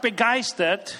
[0.00, 0.98] begeistert,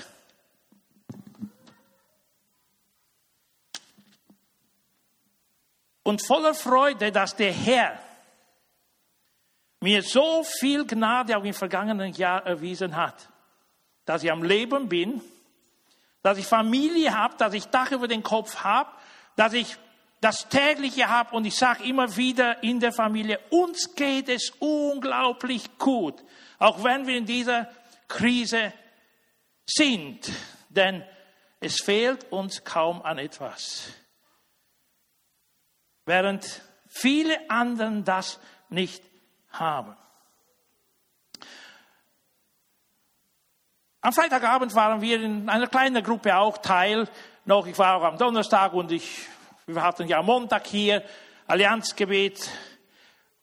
[6.05, 7.99] und voller Freude, dass der Herr
[9.81, 13.29] mir so viel Gnade auch im vergangenen Jahr erwiesen hat,
[14.05, 15.21] dass ich am Leben bin,
[16.23, 18.91] dass ich Familie habe, dass ich Dach über den Kopf habe,
[19.37, 19.77] dass ich
[20.21, 25.77] das tägliche habe und ich sage immer wieder in der Familie, uns geht es unglaublich
[25.79, 26.23] gut,
[26.59, 27.69] auch wenn wir in dieser
[28.09, 28.73] Krise
[29.67, 30.31] sind,
[30.69, 31.05] denn
[31.61, 33.95] es fehlt uns kaum an etwas
[36.07, 38.39] während viele anderen das
[38.69, 39.03] nicht
[39.51, 39.97] haben.
[44.01, 47.09] Am Freitagabend waren wir in einer kleinen Gruppe auch Teil.
[47.47, 49.27] Noch, ich war auch am Donnerstag und ich,
[49.67, 51.03] wir hatten ja am Montag hier
[51.47, 52.51] Allianzgebet.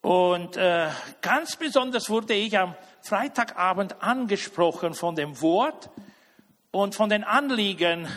[0.01, 0.89] Und äh,
[1.21, 5.89] ganz besonders wurde ich am Freitagabend angesprochen von dem Wort
[6.71, 8.07] und von den Anliegen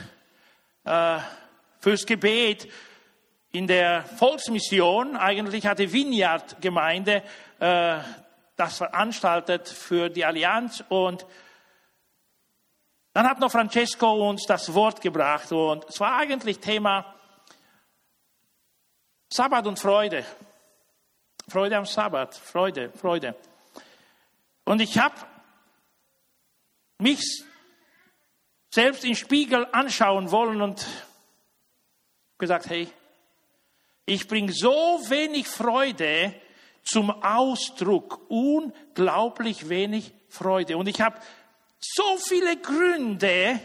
[0.85, 1.19] äh,
[1.81, 2.69] fürs Gebet
[3.51, 7.23] in der Volksmission, eigentlich hatte Vineyard Gemeinde
[7.61, 7.99] äh,
[8.57, 11.27] das veranstaltet für die Allianz und
[13.13, 17.15] dann hat noch Francesco uns das Wort gebracht und es war eigentlich Thema
[19.29, 20.25] Sabbat und Freude.
[21.49, 23.35] Freude am Sabbat, Freude, Freude.
[24.65, 25.15] Und ich habe
[26.99, 27.45] mich
[28.71, 30.87] selbst im Spiegel anschauen wollen und
[32.39, 32.89] gesagt, hey,
[34.07, 36.35] ich bringe so wenig Freude
[36.83, 40.77] zum Ausdruck, unglaublich wenig Freude.
[40.77, 41.21] Und ich habe
[41.79, 43.61] so viele Gründe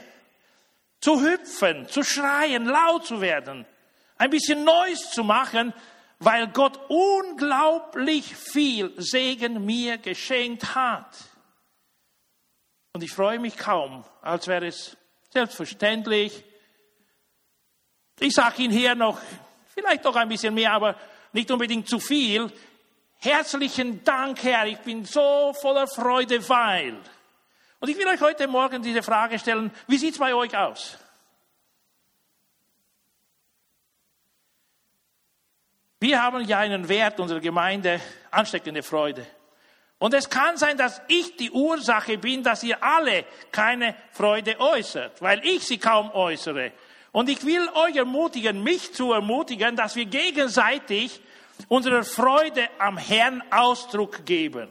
[1.02, 3.66] zu hüpfen, zu schreien, laut zu werden,
[4.18, 5.74] ein bisschen Neues zu machen,
[6.20, 11.16] weil Gott unglaublich viel Segen mir geschenkt hat.
[12.94, 14.98] Und ich freue mich kaum, als wäre es
[15.32, 16.44] selbstverständlich.
[18.20, 19.20] Ich sage Ihnen hier noch
[19.80, 20.96] Vielleicht doch ein bisschen mehr, aber
[21.32, 22.52] nicht unbedingt zu viel.
[23.20, 24.66] Herzlichen Dank, Herr.
[24.66, 26.98] Ich bin so voller Freude, weil.
[27.80, 29.72] Und ich will euch heute Morgen diese Frage stellen.
[29.88, 30.98] Wie sieht es bei euch aus?
[36.00, 38.00] Wir haben ja einen Wert unserer Gemeinde,
[38.32, 39.26] ansteckende Freude.
[39.98, 45.22] Und es kann sein, dass ich die Ursache bin, dass ihr alle keine Freude äußert,
[45.22, 46.72] weil ich sie kaum äußere.
[47.12, 51.20] Und ich will euch ermutigen, mich zu ermutigen, dass wir gegenseitig
[51.68, 54.70] unserer Freude am Herrn Ausdruck geben.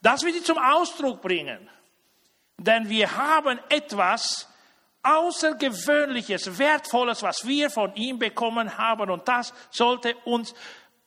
[0.00, 1.68] Dass wir sie zum Ausdruck bringen.
[2.56, 4.48] Denn wir haben etwas
[5.02, 9.10] Außergewöhnliches, Wertvolles, was wir von ihm bekommen haben.
[9.10, 10.54] Und das sollte uns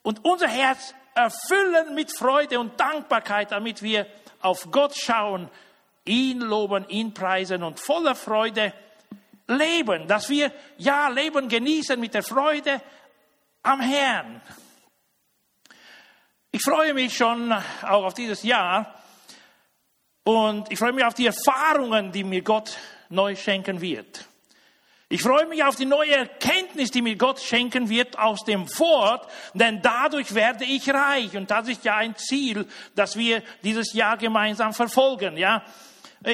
[0.02, 4.06] und unser Herz erfüllen mit Freude und Dankbarkeit, damit wir
[4.42, 5.50] auf Gott schauen,
[6.04, 8.74] ihn loben, ihn preisen und voller Freude
[9.48, 12.82] leben, dass wir ja Leben genießen mit der Freude
[13.64, 14.42] am Herrn.
[16.52, 18.94] Ich freue mich schon auch auf dieses Jahr
[20.24, 22.78] und ich freue mich auf die Erfahrungen, die mir Gott
[23.10, 24.26] neu schenken wird.
[25.08, 29.32] Ich freue mich auf die neue Erkenntnis, die mir Gott schenken wird aus dem Wort,
[29.54, 34.18] denn dadurch werde ich reich und das ist ja ein Ziel, das wir dieses Jahr
[34.18, 35.64] gemeinsam verfolgen, ja.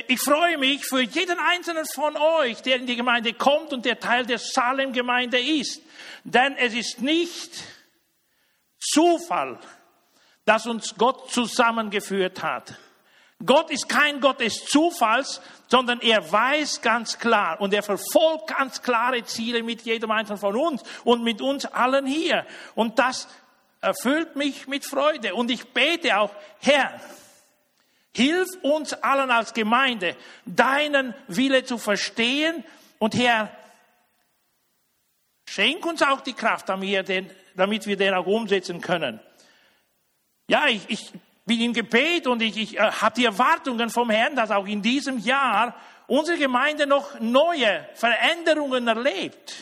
[0.08, 4.00] Ich freue mich für jeden einzelnen von euch, der in die Gemeinde kommt und der
[4.00, 5.82] Teil der Salem-Gemeinde ist.
[6.24, 7.52] Denn es ist nicht
[8.80, 9.60] Zufall,
[10.46, 12.74] dass uns Gott zusammengeführt hat.
[13.46, 18.82] Gott ist kein Gott des Zufalls, sondern er weiß ganz klar und er verfolgt ganz
[18.82, 22.46] klare Ziele mit jedem Einzelnen von uns und mit uns allen hier.
[22.76, 23.30] Und das
[23.80, 25.34] erfüllt mich mit Freude.
[25.34, 27.00] Und ich bete auch, Herr,
[28.14, 32.64] Hilf uns allen als Gemeinde, deinen Wille zu verstehen.
[33.00, 33.50] Und Herr,
[35.46, 39.22] schenk uns auch die Kraft, damit wir den, damit wir den auch umsetzen können.
[40.50, 41.14] Ja, ich, ich
[41.46, 44.82] bin im Gebet und ich, ich äh, habe die Erwartungen vom Herrn, dass auch in
[44.82, 45.76] diesem Jahr
[46.08, 49.54] unsere Gemeinde noch neue Veränderungen erlebt.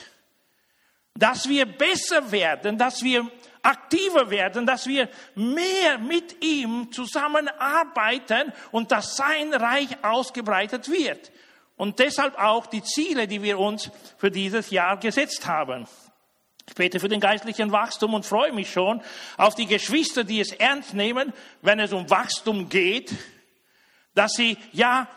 [1.16, 3.30] Dass wir besser werden, dass wir
[3.62, 11.32] aktiver werden, dass wir mehr mit ihm zusammenarbeiten und dass sein Reich ausgebreitet wird.
[11.76, 15.88] Und deshalb auch die Ziele, die wir uns für dieses Jahr gesetzt haben.
[16.70, 19.02] Ich bete für den geistlichen Wachstum und freue mich schon
[19.38, 21.34] auf die Geschwister, die es ernst nehmen,
[21.64, 23.12] wenn es um Wachstum geht,
[24.14, 25.08] dass sie ja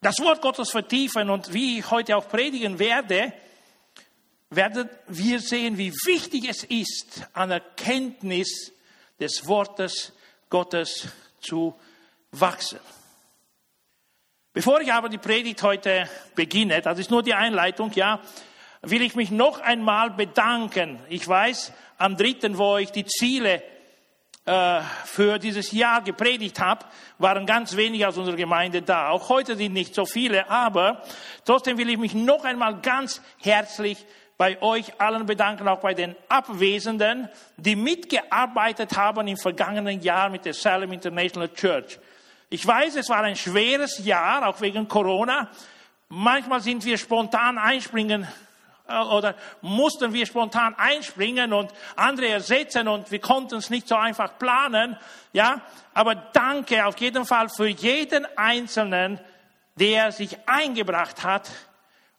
[0.00, 3.34] das Wort Gottes vertiefen und wie ich heute auch predigen werde,
[4.48, 8.72] werden wir sehen, wie wichtig es ist, an Erkenntnis
[9.20, 10.14] des Wortes
[10.48, 11.08] Gottes
[11.42, 11.78] zu
[12.30, 12.80] wachsen.
[14.54, 18.22] Bevor ich aber die Predigt heute beginne, das ist nur die Einleitung, ja,
[18.82, 20.98] will ich mich noch einmal bedanken.
[21.08, 23.62] Ich weiß, am dritten, wo ich die Ziele
[24.44, 26.84] äh, für dieses Jahr gepredigt habe,
[27.18, 29.10] waren ganz wenige aus unserer Gemeinde da.
[29.10, 31.02] Auch heute sind nicht so viele, aber
[31.44, 34.04] trotzdem will ich mich noch einmal ganz herzlich
[34.36, 40.44] bei euch allen bedanken, auch bei den Abwesenden, die mitgearbeitet haben im vergangenen Jahr mit
[40.44, 42.00] der Salem International Church.
[42.50, 45.48] Ich weiß, es war ein schweres Jahr, auch wegen Corona.
[46.08, 48.26] Manchmal sind wir spontan einspringen
[49.10, 54.38] oder mussten wir spontan einspringen und andere ersetzen und wir konnten es nicht so einfach
[54.38, 54.96] planen.
[55.32, 55.62] Ja,
[55.94, 59.20] aber danke auf jeden Fall für jeden Einzelnen,
[59.76, 61.50] der sich eingebracht hat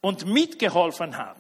[0.02, 1.38] und mitgeholfen hat.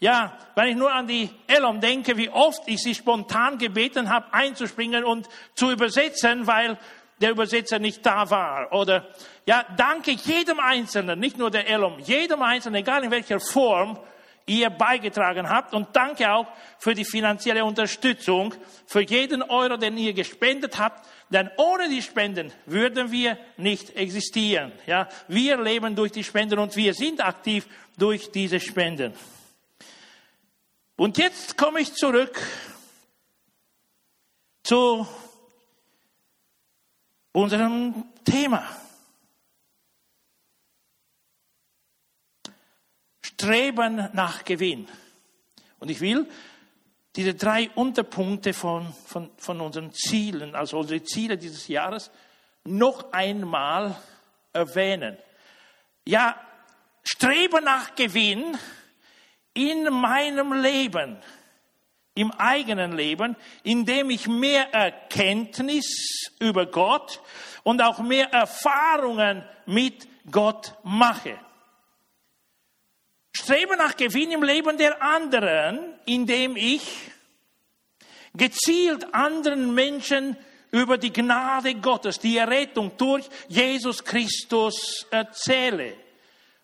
[0.00, 4.32] Ja, wenn ich nur an die Elom denke, wie oft ich sie spontan gebeten habe,
[4.32, 6.76] einzuspringen und zu übersetzen, weil
[7.20, 8.72] der Übersetzer nicht da war.
[8.72, 9.06] Oder
[9.46, 13.98] ja, danke jedem Einzelnen, nicht nur der Elom, jedem Einzelnen, egal in welcher Form
[14.46, 15.74] ihr beigetragen habt.
[15.74, 16.46] Und danke auch
[16.78, 18.54] für die finanzielle Unterstützung,
[18.86, 21.06] für jeden Euro, den ihr gespendet habt.
[21.30, 24.72] Denn ohne die Spenden würden wir nicht existieren.
[24.86, 29.14] Ja, wir leben durch die Spenden und wir sind aktiv durch diese Spenden.
[30.96, 32.40] Und jetzt komme ich zurück
[34.62, 35.06] zu
[37.32, 38.64] unserem Thema.
[43.34, 44.88] Streben nach Gewinn.
[45.80, 46.26] Und ich will
[47.16, 52.10] diese drei Unterpunkte von, von, von unseren Zielen, also unsere Ziele dieses Jahres,
[52.64, 53.96] noch einmal
[54.52, 55.18] erwähnen.
[56.06, 56.40] Ja,
[57.02, 58.56] Streben nach Gewinn
[59.52, 61.18] in meinem Leben,
[62.14, 67.20] im eigenen Leben, indem ich mehr Erkenntnis über Gott
[67.62, 71.38] und auch mehr Erfahrungen mit Gott mache.
[73.36, 77.10] Strebe nach Gewinn im Leben der anderen, indem ich
[78.34, 80.36] gezielt anderen Menschen
[80.70, 85.96] über die Gnade Gottes, die Errettung durch Jesus Christus erzähle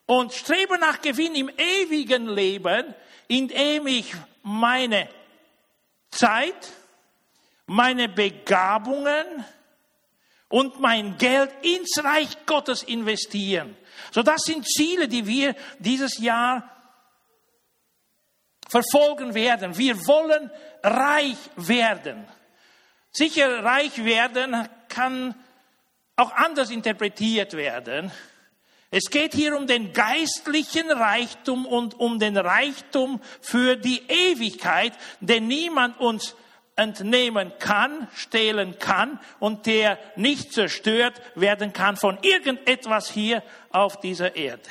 [0.06, 2.94] und strebe nach Gewinn im ewigen Leben,
[3.28, 4.12] indem ich
[4.43, 5.08] meine
[6.11, 6.73] Zeit,
[7.66, 9.44] meine Begabungen
[10.49, 13.76] und mein Geld ins Reich Gottes investieren.
[14.11, 16.69] So, das sind Ziele, die wir dieses Jahr
[18.69, 19.76] verfolgen werden.
[19.76, 20.50] Wir wollen
[20.82, 22.26] reich werden.
[23.12, 25.35] Sicher, reich werden kann
[26.17, 28.12] auch anders interpretiert werden.
[28.93, 35.47] Es geht hier um den geistlichen Reichtum und um den Reichtum für die Ewigkeit, den
[35.47, 36.35] niemand uns
[36.81, 44.35] entnehmen kann, stehlen kann und der nicht zerstört werden kann von irgendetwas hier auf dieser
[44.35, 44.69] Erde.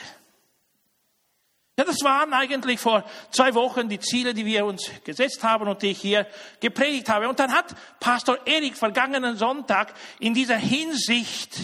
[1.78, 5.82] Ja, das waren eigentlich vor zwei Wochen die Ziele, die wir uns gesetzt haben und
[5.82, 6.28] die ich hier
[6.60, 7.30] gepredigt habe.
[7.30, 11.58] Und dann hat Pastor Erik vergangenen Sonntag in dieser Hinsicht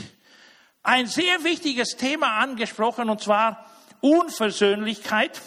[0.83, 3.69] ein sehr wichtiges Thema angesprochen, und zwar
[3.99, 5.41] Unversöhnlichkeit.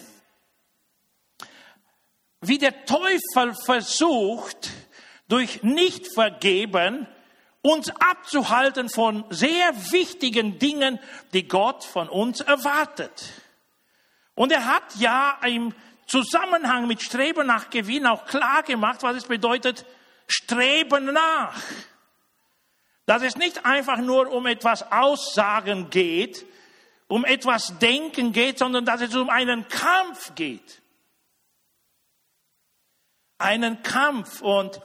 [2.41, 4.71] Wie der Teufel versucht,
[5.29, 7.07] durch Nichtvergeben
[7.63, 10.99] uns abzuhalten von sehr wichtigen Dingen,
[11.33, 13.33] die Gott von uns erwartet.
[14.35, 15.75] Und er hat ja im
[16.07, 19.85] Zusammenhang mit Streben nach Gewinn auch klar gemacht, was es bedeutet,
[20.27, 21.55] Streben nach
[23.09, 26.45] dass es nicht einfach nur um etwas Aussagen geht,
[27.07, 30.83] um etwas Denken geht, sondern dass es um einen Kampf geht.
[33.39, 34.43] Einen Kampf.
[34.43, 34.83] Und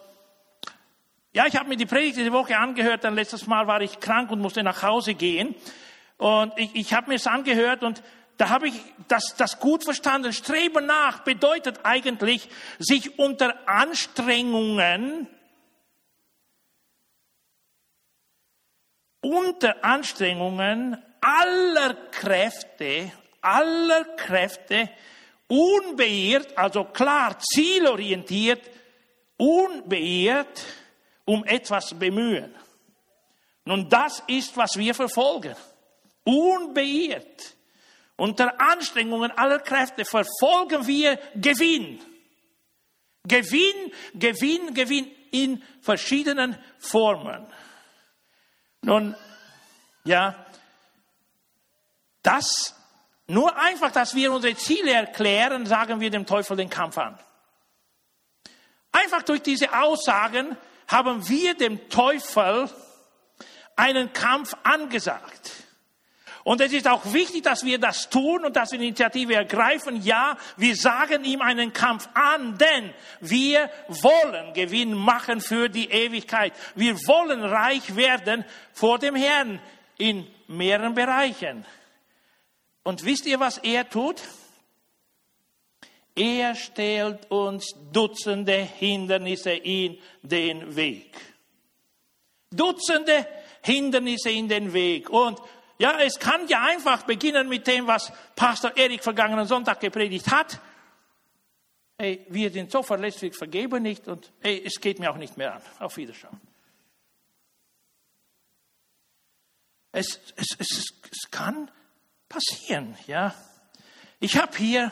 [1.33, 4.31] ja, ich habe mir die Predigt diese Woche angehört, denn letztes Mal war ich krank
[4.31, 5.55] und musste nach Hause gehen.
[6.17, 8.03] Und ich, ich habe mir es angehört und
[8.37, 8.75] da habe ich
[9.07, 10.31] das, das gut verstanden.
[10.31, 12.49] Streben nach bedeutet eigentlich,
[12.79, 15.27] sich unter Anstrengungen
[19.23, 23.11] unter Anstrengungen aller Kräfte,
[23.41, 24.89] aller Kräfte,
[25.47, 28.61] unbeirrt, also klar zielorientiert,
[29.37, 30.65] unbeirrt
[31.25, 32.53] um etwas bemühen.
[33.65, 35.55] Nun, das ist, was wir verfolgen.
[36.23, 37.55] Unbeirrt.
[38.15, 41.99] Unter Anstrengungen aller Kräfte verfolgen wir Gewinn.
[43.23, 47.47] Gewinn, Gewinn, Gewinn in verschiedenen Formen.
[48.81, 49.15] Nun,
[50.03, 50.45] ja,
[52.21, 52.75] das,
[53.27, 57.17] nur einfach, dass wir unsere Ziele erklären, sagen wir dem Teufel den Kampf an.
[58.91, 60.55] Einfach durch diese Aussagen
[60.87, 62.69] haben wir dem Teufel
[63.75, 65.51] einen Kampf angesagt.
[66.43, 70.01] Und es ist auch wichtig, dass wir das tun und dass wir die Initiative ergreifen.
[70.03, 76.53] Ja, wir sagen ihm einen Kampf an, denn wir wollen Gewinn machen für die Ewigkeit.
[76.75, 79.61] Wir wollen reich werden vor dem Herrn
[79.97, 81.65] in mehreren Bereichen.
[82.83, 84.21] Und wisst ihr, was er tut?
[86.15, 91.15] Er stellt uns Dutzende Hindernisse in den Weg.
[92.51, 93.27] Dutzende
[93.63, 95.09] Hindernisse in den Weg.
[95.09, 95.39] Und
[95.79, 100.59] ja, es kann ja einfach beginnen mit dem, was Pastor Erik vergangenen Sonntag gepredigt hat.
[101.97, 105.55] Hey, wir sind so verletzlich, vergeben nicht und hey, es geht mir auch nicht mehr
[105.55, 105.61] an.
[105.79, 106.39] Auf Wiedersehen.
[109.91, 111.71] Es, es, es, es kann
[112.27, 113.33] passieren, ja.
[114.19, 114.91] Ich habe hier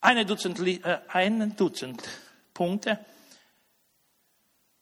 [0.00, 2.02] eine Dutzend, äh, einen Dutzend
[2.54, 2.98] Punkte,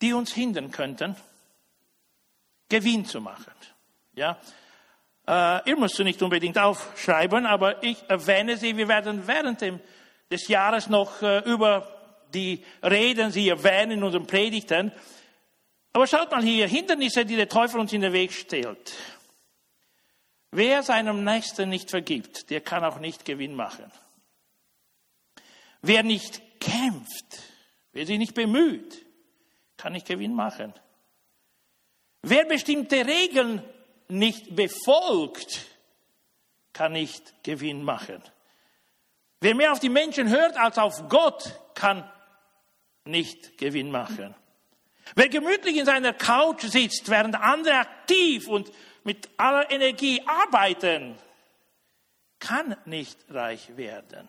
[0.01, 1.17] die uns hindern könnten,
[2.69, 3.53] Gewinn zu machen.
[4.15, 4.39] Ja,
[5.27, 8.77] äh, ihr müsst sie nicht unbedingt aufschreiben, aber ich erwähne sie.
[8.77, 9.81] Wir werden während dem,
[10.31, 11.95] des Jahres noch äh, über
[12.35, 14.93] die Reden sie erwähnen in unseren Predigten.
[15.93, 18.95] Aber schaut mal hier, Hindernisse, die der Teufel uns in den Weg stellt.
[20.51, 23.91] Wer seinem Nächsten nicht vergibt, der kann auch nicht Gewinn machen.
[25.83, 27.43] Wer nicht kämpft,
[27.93, 29.05] wer sich nicht bemüht,
[29.77, 30.75] kann nicht Gewinn machen.
[32.23, 33.63] Wer bestimmte Regeln
[34.09, 35.67] nicht befolgt,
[36.73, 38.23] kann nicht Gewinn machen.
[39.41, 42.11] Wer mehr auf die Menschen hört als auf Gott, kann
[43.05, 44.35] nicht Gewinn machen.
[45.15, 48.71] Wer gemütlich in seiner Couch sitzt, während andere aktiv und
[49.05, 51.17] mit aller Energie arbeiten,
[52.41, 54.29] kann nicht reich werden.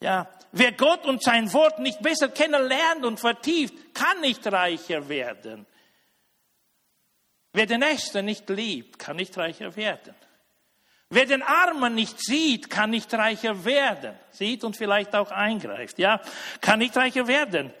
[0.00, 5.66] Ja, wer Gott und sein Wort nicht besser kennenlernt und vertieft, kann nicht reicher werden.
[7.52, 10.14] Wer den Nächsten nicht liebt, kann nicht reicher werden.
[11.10, 14.14] Wer den Armen nicht sieht, kann nicht reicher werden.
[14.30, 16.20] Sieht und vielleicht auch eingreift, ja,
[16.60, 17.72] kann nicht reicher werden.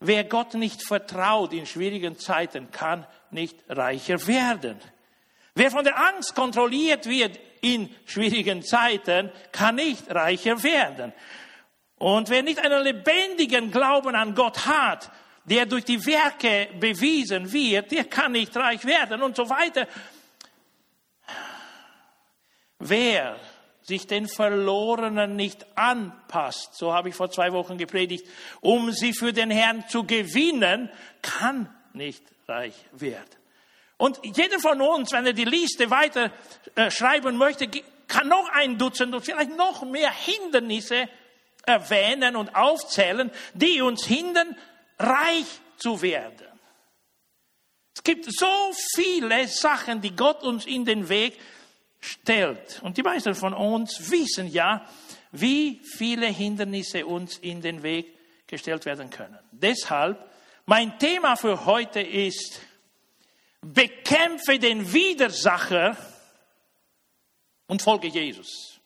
[0.00, 4.80] Wer Gott nicht vertraut in schwierigen Zeiten, kann nicht reicher werden.
[5.56, 11.14] Wer von der Angst kontrolliert wird in schwierigen Zeiten, kann nicht reicher werden.
[11.96, 15.10] Und wer nicht einen lebendigen Glauben an Gott hat,
[15.46, 19.88] der durch die Werke bewiesen wird, der kann nicht reich werden und so weiter.
[22.78, 23.40] Wer
[23.80, 28.26] sich den Verlorenen nicht anpasst, so habe ich vor zwei Wochen gepredigt,
[28.60, 30.90] um sie für den Herrn zu gewinnen,
[31.22, 33.45] kann nicht reich werden.
[33.98, 36.30] Und jeder von uns, wenn er die Liste weiter
[36.74, 37.68] äh, schreiben möchte,
[38.08, 41.08] kann noch ein Dutzend und vielleicht noch mehr Hindernisse
[41.64, 44.56] erwähnen und aufzählen, die uns hindern,
[44.98, 46.46] reich zu werden.
[47.94, 51.38] Es gibt so viele Sachen, die Gott uns in den Weg
[52.00, 52.80] stellt.
[52.82, 54.86] Und die meisten von uns wissen ja,
[55.32, 59.38] wie viele Hindernisse uns in den Weg gestellt werden können.
[59.50, 60.24] Deshalb,
[60.66, 62.60] mein Thema für heute ist,
[63.72, 65.96] bekämpfe den Widersacher
[67.66, 68.80] und folge Jesus.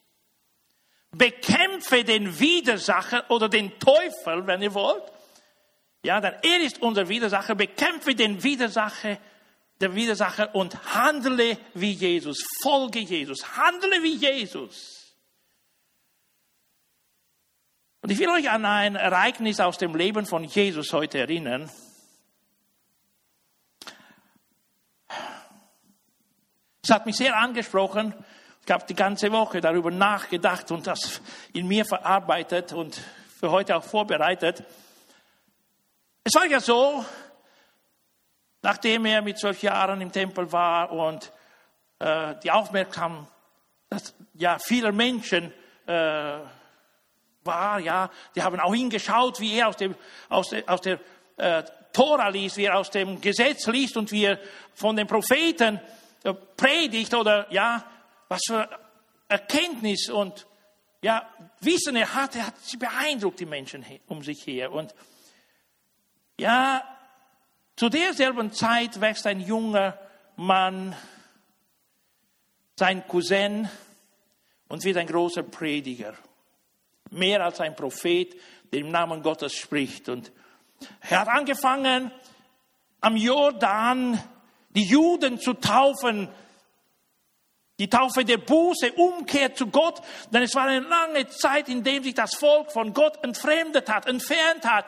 [1.12, 5.02] Bekämpfe den Widersacher oder den Teufel, wenn ihr wollt.
[6.02, 7.54] Ja, denn er ist unser Widersacher.
[7.54, 9.18] Bekämpfe den Widersacher,
[9.80, 12.38] der Widersacher und handle wie Jesus.
[12.62, 13.56] Folge Jesus.
[13.56, 15.16] Handle wie Jesus.
[18.02, 21.70] Und ich will euch an ein Ereignis aus dem Leben von Jesus heute erinnern.
[26.90, 28.12] Es hat mich sehr angesprochen.
[28.66, 31.20] Ich habe die ganze Woche darüber nachgedacht und das
[31.52, 33.00] in mir verarbeitet und
[33.38, 34.64] für heute auch vorbereitet.
[36.24, 37.04] Es war ja so,
[38.62, 41.30] nachdem er mit zwölf Jahren im Tempel war und
[42.00, 43.28] äh, die Aufmerksamkeit
[44.34, 45.52] ja, vieler Menschen
[45.86, 46.38] äh,
[47.44, 49.94] war, ja, die haben auch hingeschaut, wie er aus, dem,
[50.28, 50.98] aus der, aus der
[51.36, 54.40] äh, Tora liest, wie er aus dem Gesetz liest und wie er
[54.74, 55.80] von den Propheten
[56.56, 57.84] predigt oder ja,
[58.28, 58.68] was für
[59.28, 60.46] Erkenntnis und
[61.02, 61.28] ja,
[61.60, 64.72] Wissen er hatte, hat sie beeindruckt, die Menschen um sich her.
[64.72, 64.94] Und
[66.38, 66.82] ja,
[67.76, 69.98] zu derselben Zeit wächst ein junger
[70.36, 70.94] Mann,
[72.76, 73.68] sein Cousin,
[74.68, 76.14] und wird ein großer Prediger.
[77.10, 78.36] Mehr als ein Prophet,
[78.72, 80.08] der im Namen Gottes spricht.
[80.08, 80.30] Und
[81.08, 82.12] er hat angefangen,
[83.00, 84.22] am Jordan
[84.70, 86.28] die Juden zu taufen,
[87.78, 90.00] die Taufe der Buße, Umkehr zu Gott,
[90.30, 94.06] denn es war eine lange Zeit, in der sich das Volk von Gott entfremdet hat,
[94.06, 94.84] entfernt hat,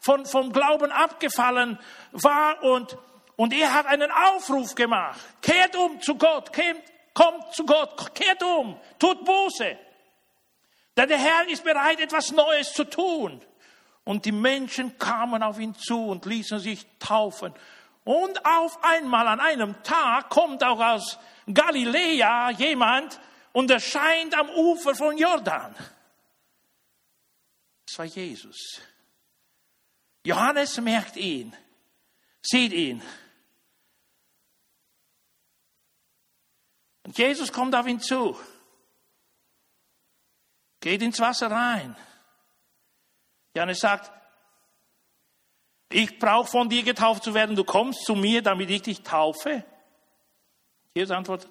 [0.00, 1.78] von, vom Glauben abgefallen
[2.12, 2.98] war und,
[3.36, 5.18] und er hat einen Aufruf gemacht.
[5.40, 6.82] Kehrt um zu Gott, kehrt,
[7.14, 9.78] kommt zu Gott, kehrt um, tut Buße.
[10.96, 13.40] Denn der Herr ist bereit, etwas Neues zu tun.
[14.04, 17.54] Und die Menschen kamen auf ihn zu und ließen sich taufen.
[18.04, 21.18] Und auf einmal an einem Tag kommt auch aus
[21.52, 23.18] Galiläa jemand
[23.52, 25.74] und erscheint am Ufer von Jordan.
[27.86, 28.80] Das war Jesus.
[30.24, 31.56] Johannes merkt ihn,
[32.42, 33.02] sieht ihn.
[37.04, 38.38] Und Jesus kommt auf ihn zu,
[40.80, 41.96] geht ins Wasser rein.
[43.54, 44.10] Johannes sagt,
[45.94, 49.64] ich brauche von dir getauft zu werden, du kommst zu mir, damit ich dich taufe.
[50.92, 51.50] Jesus antwortet,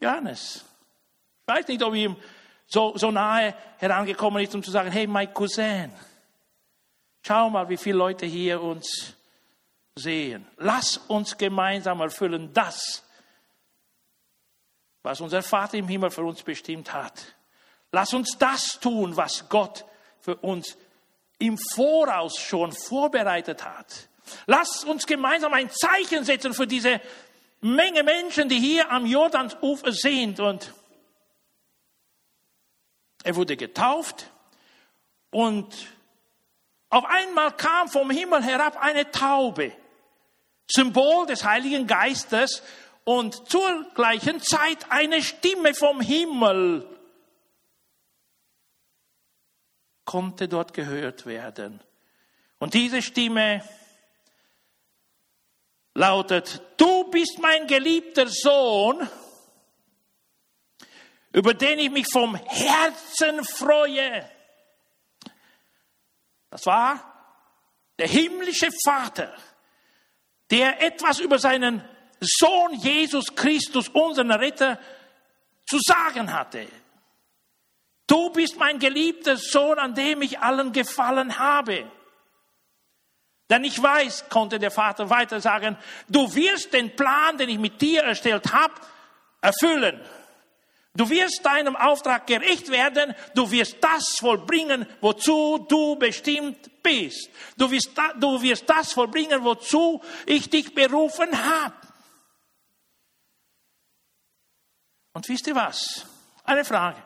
[0.00, 0.64] Johannes,
[1.40, 2.16] ich weiß nicht, ob ihm
[2.68, 5.92] so, so nahe herangekommen ist, um zu sagen, hey, mein Cousin,
[7.22, 9.14] schau mal, wie viele Leute hier uns
[9.96, 10.46] sehen.
[10.58, 13.02] Lass uns gemeinsam erfüllen das,
[15.02, 17.34] was unser Vater im Himmel für uns bestimmt hat.
[17.90, 19.84] Lass uns das tun, was Gott
[20.20, 20.76] für uns
[21.38, 24.08] im Voraus schon vorbereitet hat.
[24.46, 27.00] Lass uns gemeinsam ein Zeichen setzen für diese
[27.60, 30.40] Menge Menschen, die hier am Jordansufer sind.
[30.40, 30.72] Und
[33.22, 34.30] er wurde getauft
[35.30, 35.74] und
[36.88, 39.72] auf einmal kam vom Himmel herab eine Taube,
[40.70, 42.62] Symbol des Heiligen Geistes
[43.04, 46.95] und zur gleichen Zeit eine Stimme vom Himmel
[50.06, 51.82] konnte dort gehört werden.
[52.58, 53.62] Und diese Stimme
[55.92, 59.06] lautet, du bist mein geliebter Sohn,
[61.32, 64.30] über den ich mich vom Herzen freue.
[66.48, 67.12] Das war
[67.98, 69.34] der himmlische Vater,
[70.50, 71.86] der etwas über seinen
[72.20, 74.78] Sohn Jesus Christus, unseren Retter,
[75.66, 76.66] zu sagen hatte.
[78.06, 81.90] Du bist mein geliebter Sohn, an dem ich allen gefallen habe.
[83.50, 85.76] Denn ich weiß, konnte der Vater weiter sagen,
[86.08, 88.74] du wirst den Plan, den ich mit dir erstellt habe,
[89.40, 90.00] erfüllen.
[90.94, 97.28] Du wirst deinem Auftrag gerecht werden, du wirst das vollbringen, wozu du bestimmt bist.
[97.56, 101.74] Du wirst, du wirst das vollbringen, wozu ich dich berufen habe.
[105.12, 106.06] Und wisst ihr was?
[106.44, 107.02] Eine Frage.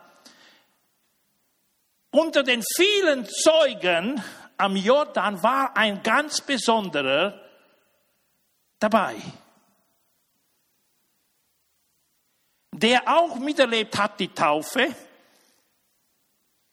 [2.10, 4.22] Unter den vielen Zeugen
[4.56, 7.40] am Jordan war ein ganz besonderer
[8.78, 9.16] dabei,
[12.72, 14.94] der auch miterlebt hat die Taufe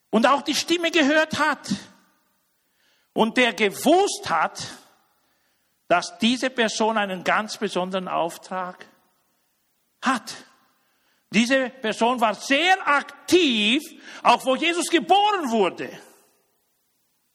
[0.10, 1.70] und auch die Stimme gehört hat
[3.14, 4.68] und der gewusst hat,
[5.88, 8.86] dass diese Person einen ganz besonderen Auftrag
[10.02, 10.47] hat.
[11.32, 13.84] Diese Person war sehr aktiv,
[14.24, 15.90] auch wo Jesus geboren wurde.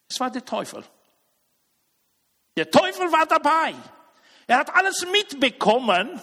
[0.09, 0.85] Es war der Teufel.
[2.57, 3.75] Der Teufel war dabei.
[4.47, 6.21] Er hat alles mitbekommen,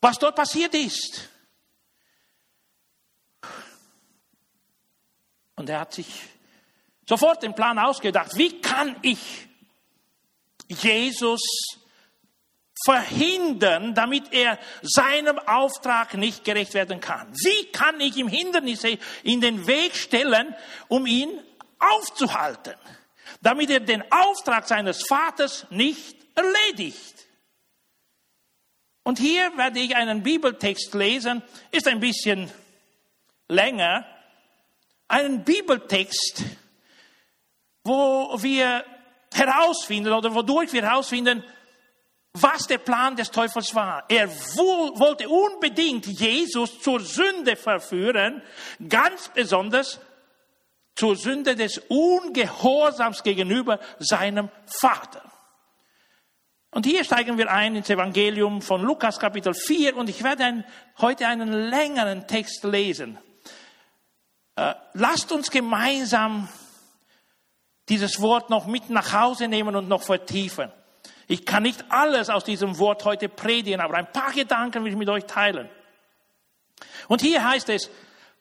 [0.00, 1.28] was dort passiert ist.
[5.56, 6.06] Und er hat sich
[7.08, 9.48] sofort den Plan ausgedacht, wie kann ich
[10.68, 11.40] Jesus
[12.84, 17.32] verhindern, damit er seinem Auftrag nicht gerecht werden kann?
[17.32, 20.54] Wie kann ich ihm Hindernisse in den Weg stellen,
[20.88, 21.30] um ihn
[21.78, 22.74] aufzuhalten,
[23.40, 27.26] damit er den Auftrag seines Vaters nicht erledigt?
[29.02, 32.50] Und hier werde ich einen Bibeltext lesen, ist ein bisschen
[33.48, 34.06] länger,
[35.08, 36.44] einen Bibeltext,
[37.82, 38.84] wo wir
[39.32, 41.42] herausfinden oder wodurch wir herausfinden,
[42.32, 44.04] was der Plan des Teufels war.
[44.08, 48.42] Er wollte unbedingt Jesus zur Sünde verführen,
[48.88, 50.00] ganz besonders
[50.94, 55.22] zur Sünde des Ungehorsams gegenüber seinem Vater.
[56.72, 60.64] Und hier steigen wir ein ins Evangelium von Lukas Kapitel 4 und ich werde
[60.98, 63.18] heute einen längeren Text lesen.
[64.54, 66.48] Äh, lasst uns gemeinsam
[67.88, 70.70] dieses Wort noch mit nach Hause nehmen und noch vertiefen.
[71.30, 74.98] Ich kann nicht alles aus diesem Wort heute predigen, aber ein paar Gedanken will ich
[74.98, 75.70] mit euch teilen.
[77.06, 77.88] Und hier heißt es,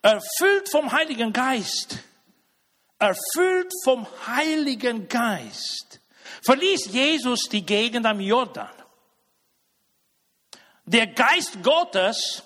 [0.01, 1.99] erfüllt vom Heiligen Geist,
[2.97, 6.01] erfüllt vom Heiligen Geist,
[6.41, 8.71] verließ Jesus die Gegend am Jordan.
[10.85, 12.41] Der Geist Gottes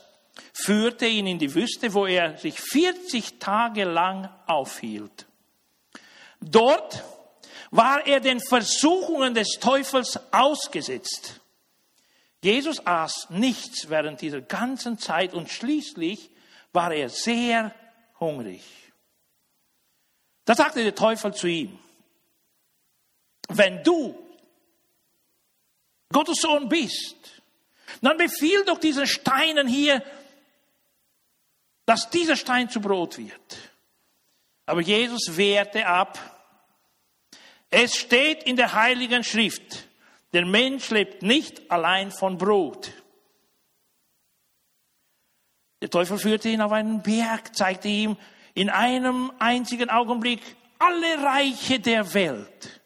[0.53, 5.25] führte ihn in die Wüste, wo er sich 40 Tage lang aufhielt.
[6.41, 7.01] Dort
[7.73, 11.41] war er den Versuchungen des Teufels ausgesetzt.
[12.43, 16.29] Jesus aß nichts während dieser ganzen Zeit und schließlich
[16.71, 17.73] war er sehr
[18.19, 18.61] hungrig.
[20.45, 21.79] Da sagte der Teufel zu ihm,
[23.47, 24.15] wenn du
[26.11, 27.41] Gottes Sohn bist,
[28.01, 30.03] dann befiehl doch diesen Steinen hier,
[31.87, 33.57] dass dieser Stein zu Brot wird.
[34.67, 36.19] Aber Jesus wehrte ab.
[37.75, 39.89] Es steht in der Heiligen Schrift,
[40.31, 42.91] der Mensch lebt nicht allein von Brot.
[45.81, 48.15] Der Teufel führte ihn auf einen Berg, zeigte ihm
[48.53, 50.41] in einem einzigen Augenblick
[50.77, 52.79] alle Reiche der Welt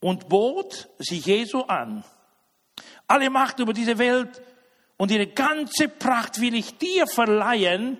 [0.00, 2.04] und bot sie Jesu an.
[3.06, 4.40] Alle Macht über diese Welt
[4.96, 7.98] und ihre ganze Pracht will ich dir verleihen,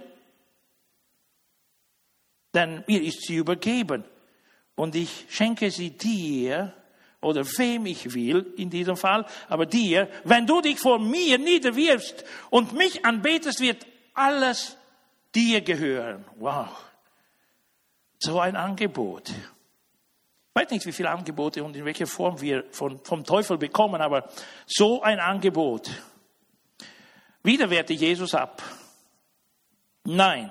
[2.55, 4.05] denn mir ist sie übergeben
[4.77, 6.73] und ich schenke sie dir
[7.21, 12.25] oder wem ich will in diesem Fall, aber dir, wenn du dich vor mir niederwirfst
[12.51, 14.77] und mich anbetest, wird alles
[15.35, 16.25] dir gehören.
[16.37, 16.69] Wow.
[18.19, 19.31] So ein Angebot.
[19.31, 24.01] Ich weiß nicht, wie viele Angebote und in welcher Form wir von, vom Teufel bekommen,
[24.01, 24.29] aber
[24.67, 25.91] so ein Angebot.
[27.43, 28.63] Wieder wehrte Jesus ab.
[30.05, 30.51] Nein.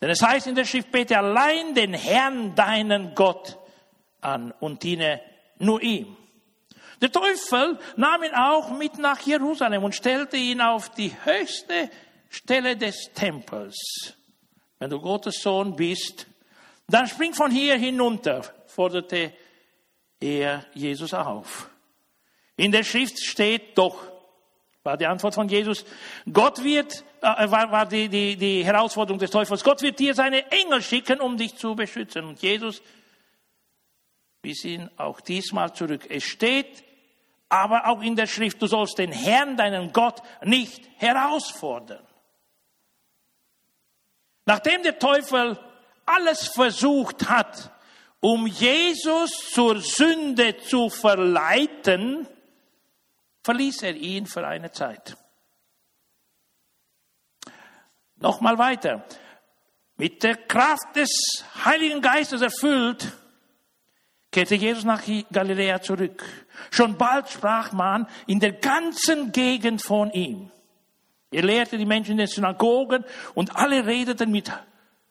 [0.00, 3.58] Denn es heißt in der Schrift, bete allein den Herrn, deinen Gott
[4.20, 5.20] an und diene
[5.58, 6.16] nur ihm.
[7.00, 11.90] Der Teufel nahm ihn auch mit nach Jerusalem und stellte ihn auf die höchste
[12.30, 14.14] Stelle des Tempels.
[14.78, 16.26] Wenn du Gottes Sohn bist,
[16.88, 19.32] dann spring von hier hinunter, forderte
[20.20, 21.70] er Jesus auf.
[22.56, 23.96] In der Schrift steht doch,
[24.82, 25.84] war die Antwort von Jesus,
[26.30, 30.82] Gott wird, war, war die, die, die Herausforderung des Teufels, Gott wird dir seine Engel
[30.82, 32.24] schicken, um dich zu beschützen.
[32.24, 32.82] Und Jesus
[34.42, 36.06] wies ihn auch diesmal zurück.
[36.08, 36.84] Es steht
[37.48, 42.04] aber auch in der Schrift, du sollst den Herrn, deinen Gott, nicht herausfordern.
[44.44, 45.58] Nachdem der Teufel
[46.04, 47.70] alles versucht hat,
[48.20, 52.26] um Jesus zur Sünde zu verleiten,
[53.42, 55.16] verließ er ihn für eine Zeit.
[58.24, 59.04] Nochmal weiter.
[59.98, 63.12] Mit der Kraft des Heiligen Geistes erfüllt,
[64.32, 66.24] kehrte Jesus nach Galiläa zurück.
[66.70, 70.50] Schon bald sprach man in der ganzen Gegend von ihm.
[71.30, 74.50] Er lehrte die Menschen in den Synagogen und alle redeten mit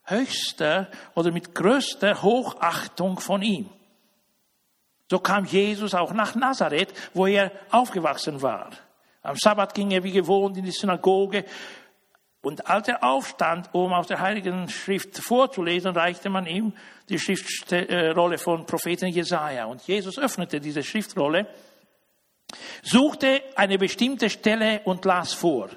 [0.06, 3.69] höchster oder mit größter Hochachtung von ihm.
[5.08, 8.71] So kam Jesus auch nach Nazareth, wo er aufgewachsen war.
[9.21, 11.45] Am Sabbat ging er wie gewohnt in die Synagoge
[12.43, 16.73] und als er aufstand, um aus der Heiligen Schrift vorzulesen, reichte man ihm
[17.08, 19.63] die Schriftrolle von Propheten Jesaja.
[19.65, 21.47] Und Jesus öffnete diese Schriftrolle,
[22.82, 25.69] suchte eine bestimmte Stelle und las vor.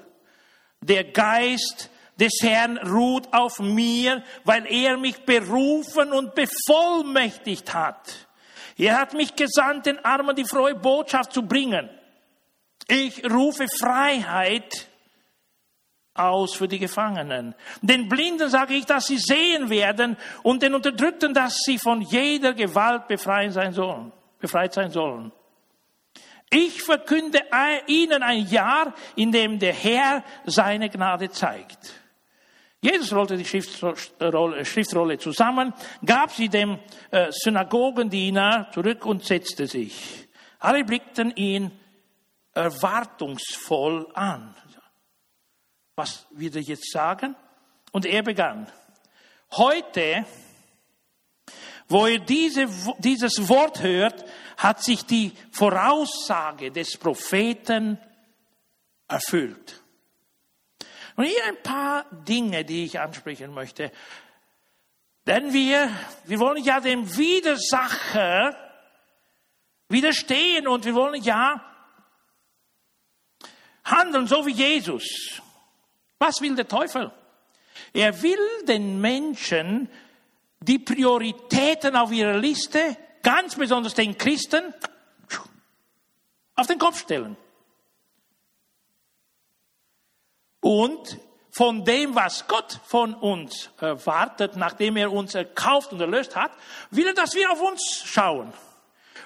[0.81, 8.27] Der Geist des Herrn ruht auf mir, weil er mich berufen und bevollmächtigt hat.
[8.77, 11.89] Er hat mich gesandt, den Armen die frohe Botschaft zu bringen.
[12.89, 14.86] Ich rufe Freiheit
[16.17, 17.55] aus für die Gefangenen.
[17.81, 22.53] Den Blinden sage ich, dass sie sehen werden und den Unterdrückten, dass sie von jeder
[22.53, 24.11] Gewalt befreit sein sollen.
[24.39, 25.31] Befreit sein sollen.
[26.49, 27.41] Ich verkünde
[27.87, 31.93] ihnen ein Jahr, in dem der Herr seine Gnade zeigt.
[32.79, 35.73] Jesus rollte die Schriftrolle, Schriftrolle zusammen,
[36.05, 36.79] gab sie dem
[37.11, 40.27] äh, Synagogendiener zurück und setzte sich.
[40.59, 41.71] Alle blickten ihn
[42.53, 44.55] erwartungsvoll an.
[45.97, 47.35] Was wird er jetzt sagen?
[47.91, 48.71] Und er begann.
[49.53, 50.27] Heute,
[51.87, 52.67] wo ihr diese,
[52.99, 54.23] dieses Wort hört,
[54.57, 57.97] hat sich die Voraussage des Propheten
[59.07, 59.81] erfüllt.
[61.15, 63.91] Und hier ein paar Dinge, die ich ansprechen möchte.
[65.25, 65.89] Denn wir,
[66.25, 68.55] wir wollen ja dem Widersacher
[69.89, 71.59] widerstehen und wir wollen ja
[73.83, 75.41] handeln, so wie Jesus.
[76.19, 77.11] Was will der Teufel?
[77.93, 79.89] Er will den Menschen
[80.59, 84.73] die Prioritäten auf ihrer Liste ganz besonders den Christen,
[86.55, 87.37] auf den Kopf stellen.
[90.61, 91.19] Und
[91.51, 96.51] von dem, was Gott von uns erwartet, nachdem er uns erkauft und erlöst hat,
[96.91, 98.53] will er, dass wir auf uns schauen.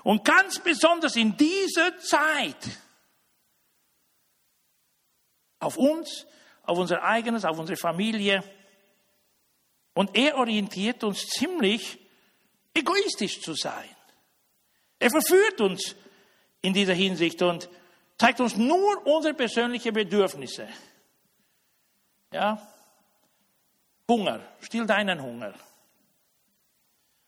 [0.04, 2.70] Und ganz besonders in dieser Zeit
[5.60, 6.26] auf uns,
[6.72, 8.44] auf unser eigenes, auf unsere Familie.
[9.94, 12.00] Und er orientiert uns ziemlich
[12.74, 13.90] egoistisch zu sein.
[14.98, 15.96] Er verführt uns
[16.62, 17.70] in dieser Hinsicht und
[18.18, 20.70] zeigt uns nur unsere persönlichen Bedürfnisse.
[22.32, 22.66] Ja?
[24.08, 25.54] Hunger, still deinen Hunger.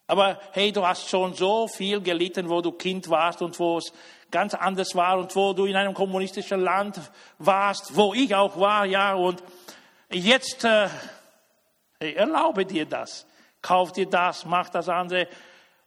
[0.07, 3.93] Aber hey, du hast schon so viel gelitten, wo du Kind warst und wo es
[4.31, 6.99] ganz anders war und wo du in einem kommunistischen Land
[7.37, 9.13] warst, wo ich auch war, ja.
[9.13, 9.41] Und
[10.11, 10.89] jetzt äh,
[11.99, 13.25] erlaube dir das,
[13.61, 15.27] kauf dir das, mach das andere.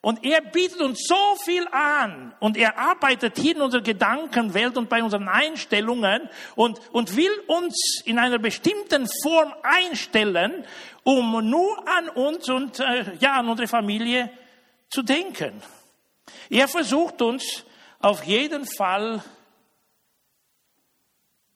[0.07, 4.89] Und er bietet uns so viel an und er arbeitet hier in unserer Gedankenwelt und
[4.89, 10.65] bei unseren Einstellungen und, und will uns in einer bestimmten Form einstellen,
[11.03, 14.31] um nur an uns und äh, ja, an unsere Familie
[14.91, 15.61] zu denken.
[16.51, 17.65] Er versucht uns
[17.99, 19.25] auf jeden Fall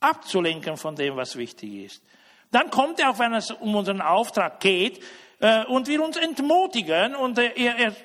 [0.00, 2.02] abzulenken von dem, was wichtig ist.
[2.50, 5.00] Dann kommt er auch, wenn es um unseren Auftrag geht,
[5.68, 7.96] und will uns entmutigen und er, er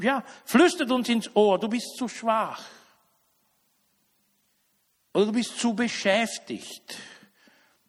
[0.00, 2.62] ja, flüstert uns ins Ohr, du bist zu schwach.
[5.12, 6.98] Oder du bist zu beschäftigt.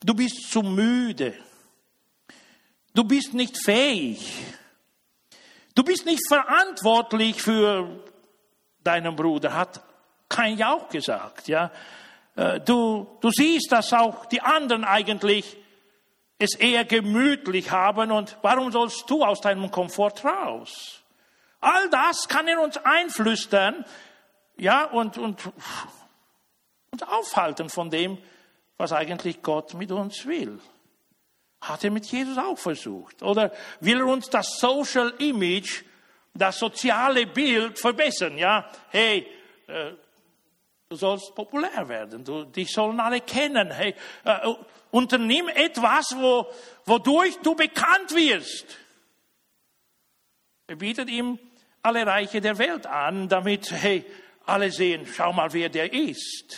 [0.03, 1.33] Du bist zu müde.
[2.93, 4.33] Du bist nicht fähig.
[5.75, 8.03] Du bist nicht verantwortlich für
[8.83, 9.81] deinen Bruder, hat
[10.29, 11.71] kein Jauch gesagt, ja.
[12.35, 15.57] Äh, du, du siehst, dass auch die anderen eigentlich
[16.39, 21.02] es eher gemütlich haben und warum sollst du aus deinem Komfort raus?
[21.60, 23.86] All das kann er uns einflüstern,
[24.58, 25.41] ja, und, und,
[26.91, 28.17] und aufhalten von dem,
[28.78, 30.60] was eigentlich Gott mit uns will.
[31.62, 33.23] Hat er mit Jesus auch versucht?
[33.23, 35.84] Oder will er uns das Social Image,
[36.34, 38.38] das soziale Bild verbessern?
[38.38, 39.28] Ja, hey,
[39.65, 39.93] äh,
[40.89, 43.71] du sollst populär werden, du, dich sollen alle kennen.
[43.71, 44.54] Hey, äh,
[44.91, 46.47] unternimm etwas, wo,
[46.86, 48.78] wodurch du bekannt wirst.
[50.67, 51.39] Er bietet ihm
[51.82, 54.06] alle Reiche der Welt an, damit, hey,
[54.45, 56.58] alle sehen, schau mal, wer der ist.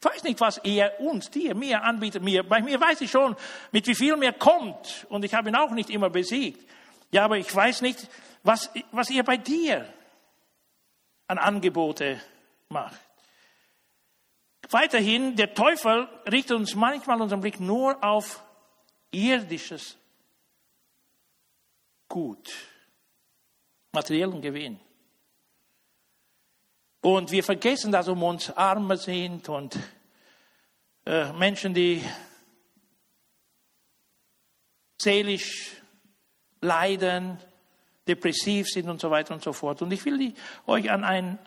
[0.00, 2.22] Ich weiß nicht, was er uns, dir, mir anbietet.
[2.22, 3.34] Mir, bei mir weiß ich schon,
[3.72, 5.06] mit wie viel mir kommt.
[5.08, 6.64] Und ich habe ihn auch nicht immer besiegt.
[7.10, 8.08] Ja, aber ich weiß nicht,
[8.44, 9.92] was, was er bei dir
[11.26, 12.20] an Angebote
[12.68, 13.07] macht.
[14.70, 18.42] Weiterhin, der Teufel richtet uns manchmal unseren Blick nur auf
[19.10, 19.96] irdisches
[22.08, 22.50] Gut,
[23.92, 24.80] materiellen Gewinn.
[27.02, 29.78] Und wir vergessen, dass um uns Arme sind und
[31.04, 32.02] äh, Menschen, die
[35.00, 35.72] seelisch
[36.60, 37.38] leiden,
[38.06, 39.80] depressiv sind und so weiter und so fort.
[39.82, 40.34] Und ich will die,
[40.66, 41.38] euch an ein,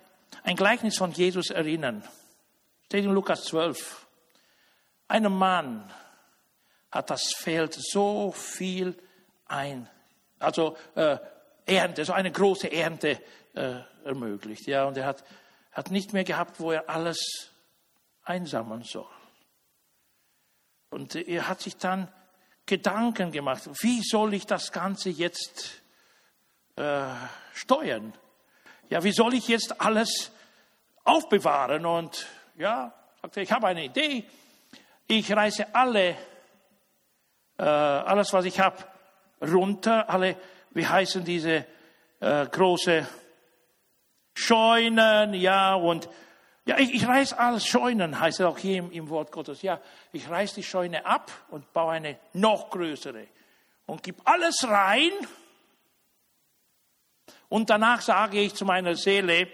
[0.43, 2.03] ein Gleichnis von Jesus erinnern.
[2.91, 4.05] Steht in Lukas 12.
[5.07, 5.89] Ein Mann
[6.91, 8.97] hat das Feld so viel
[9.45, 9.89] ein,
[10.39, 11.17] also äh,
[11.65, 13.21] Ernte, so eine große Ernte
[13.53, 14.67] äh, ermöglicht.
[14.67, 15.23] Ja, und er hat
[15.71, 17.53] hat nicht mehr gehabt, wo er alles
[18.23, 19.07] einsammeln soll.
[20.89, 22.11] Und er hat sich dann
[22.65, 25.81] Gedanken gemacht, wie soll ich das Ganze jetzt
[26.75, 27.05] äh,
[27.53, 28.11] steuern?
[28.89, 30.33] Ja, wie soll ich jetzt alles
[31.05, 31.85] aufbewahren?
[31.85, 32.27] Und
[32.61, 34.23] ja, sagte, ich habe eine Idee.
[35.07, 36.15] Ich reiße alle,
[37.57, 38.77] äh, alles, was ich habe,
[39.41, 40.07] runter.
[40.07, 40.35] Alle,
[40.69, 41.65] wie heißen diese
[42.19, 43.07] äh, große
[44.35, 46.07] Scheunen, ja, und
[46.65, 49.63] ja, ich, ich reiß alles Scheunen, heißt es auch hier im, im Wort Gottes.
[49.63, 53.25] Ja, ich reiß die Scheune ab und baue eine noch größere
[53.87, 55.11] und gib alles rein.
[57.49, 59.47] Und danach sage ich zu meiner Seele,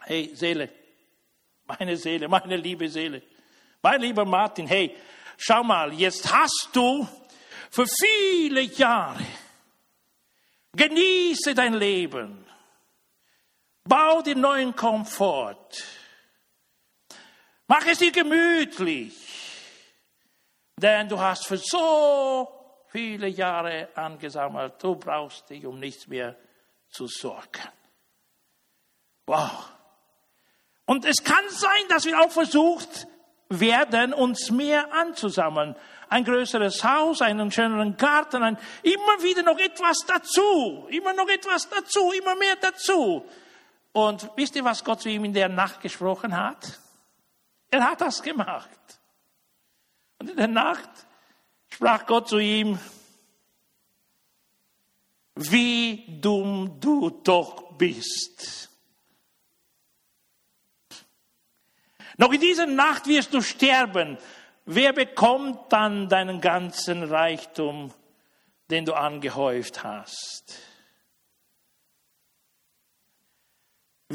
[0.00, 0.68] hey Seele,
[1.78, 3.22] meine Seele, meine liebe Seele,
[3.82, 4.96] mein lieber Martin, hey,
[5.36, 7.06] schau mal, jetzt hast du
[7.70, 9.24] für viele Jahre,
[10.74, 12.42] genieße dein Leben,
[13.84, 15.82] Bau dir neuen Komfort.
[17.66, 19.14] Mach es dir gemütlich.
[20.76, 24.82] Denn du hast für so viele Jahre angesammelt.
[24.82, 26.36] Du brauchst dich um nichts mehr
[26.88, 27.68] zu sorgen.
[29.26, 29.68] Wow.
[30.86, 33.06] Und es kann sein, dass wir auch versucht
[33.48, 35.76] werden, uns mehr anzusammeln.
[36.08, 41.68] Ein größeres Haus, einen schöneren Garten, ein, immer wieder noch etwas dazu, immer noch etwas
[41.68, 43.24] dazu, immer mehr dazu.
[43.92, 46.80] Und wisst ihr, was Gott zu ihm in der Nacht gesprochen hat?
[47.70, 48.68] Er hat das gemacht.
[50.18, 50.90] Und in der Nacht
[51.70, 52.78] sprach Gott zu ihm,
[55.34, 58.71] wie dumm du doch bist.
[62.16, 64.18] Noch in dieser Nacht wirst du sterben.
[64.64, 67.92] Wer bekommt dann deinen ganzen Reichtum,
[68.70, 70.62] den du angehäuft hast?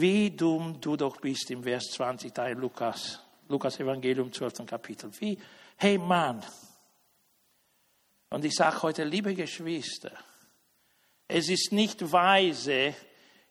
[0.01, 4.65] wie dumm du doch bist im Vers 20 da in Lukas, Lukas Evangelium 12.
[4.65, 5.11] Kapitel.
[5.19, 5.37] Wie,
[5.77, 6.43] hey Mann.
[8.29, 10.11] Und ich sage heute, liebe Geschwister,
[11.27, 12.93] es ist nicht weise,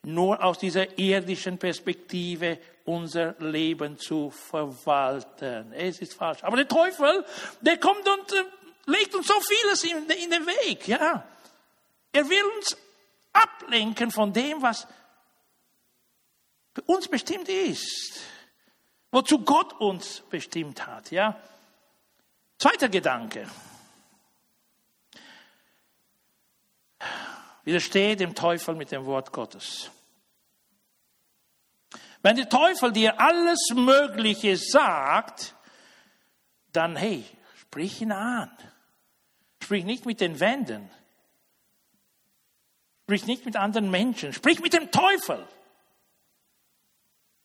[0.07, 5.73] nur aus dieser irdischen Perspektive unser Leben zu verwalten.
[5.73, 6.45] Es ist falsch.
[6.45, 7.25] Aber der Teufel,
[7.61, 8.45] der kommt und äh,
[8.87, 11.27] legt uns so vieles in, den Weg, ja.
[12.13, 12.77] Er will uns
[13.33, 14.87] ablenken von dem, was
[16.73, 18.21] für uns bestimmt ist.
[19.11, 21.37] Wozu Gott uns bestimmt hat, ja.
[22.59, 23.49] Zweiter Gedanke.
[27.65, 29.91] Widerstehe dem Teufel mit dem Wort Gottes.
[32.27, 35.55] Wenn der Teufel dir alles Mögliche sagt,
[36.73, 37.25] dann hey,
[37.61, 38.51] sprich ihn an.
[39.63, 40.91] Sprich nicht mit den Wänden.
[43.05, 44.33] Sprich nicht mit anderen Menschen.
[44.33, 45.47] Sprich mit dem Teufel.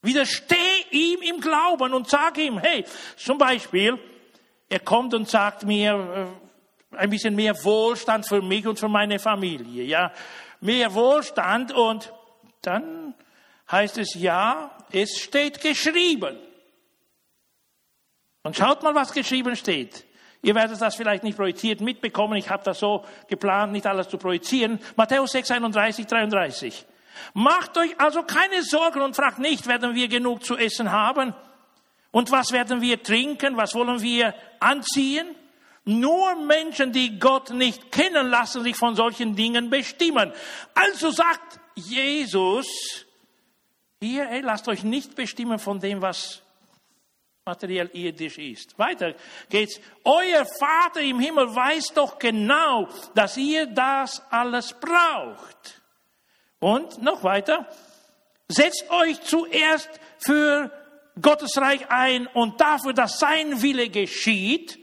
[0.02, 0.56] Widersteh
[0.90, 2.84] ihm im Glauben und sag ihm, hey,
[3.18, 4.00] zum Beispiel,
[4.68, 6.34] er kommt und sagt mir
[6.92, 10.12] äh, ein bisschen mehr Wohlstand für mich und für meine Familie, ja,
[10.60, 12.12] mehr Wohlstand und
[12.64, 13.14] dann
[13.72, 16.38] heißt es ja, es steht geschrieben.
[18.44, 20.06] Und schaut mal, was geschrieben steht.
[20.42, 22.36] Ihr werdet das vielleicht nicht projiziert mitbekommen.
[22.36, 24.80] Ich habe das so geplant, nicht alles zu projizieren.
[24.96, 26.86] Matthäus 6, 31, 33.
[27.34, 31.36] Macht euch also keine Sorgen und fragt nicht, werden wir genug zu essen haben?
[32.10, 33.56] Und was werden wir trinken?
[33.56, 35.36] Was wollen wir anziehen?
[35.86, 40.32] Nur Menschen, die Gott nicht kennen, lassen sich von solchen Dingen bestimmen.
[40.74, 43.06] Also sagt Jesus,
[44.02, 46.42] hier, ey, lasst euch nicht bestimmen von dem, was
[47.46, 48.78] materiell irdisch ist.
[48.80, 49.14] Weiter
[49.50, 49.80] geht's.
[50.04, 55.82] Euer Vater im Himmel weiß doch genau, dass ihr das alles braucht.
[56.60, 57.68] Und noch weiter.
[58.48, 60.72] Setzt euch zuerst für
[61.22, 64.80] Gottes Reich ein und dafür, dass sein Wille geschieht,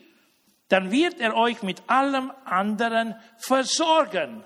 [0.68, 4.44] dann wird er euch mit allem anderen versorgen.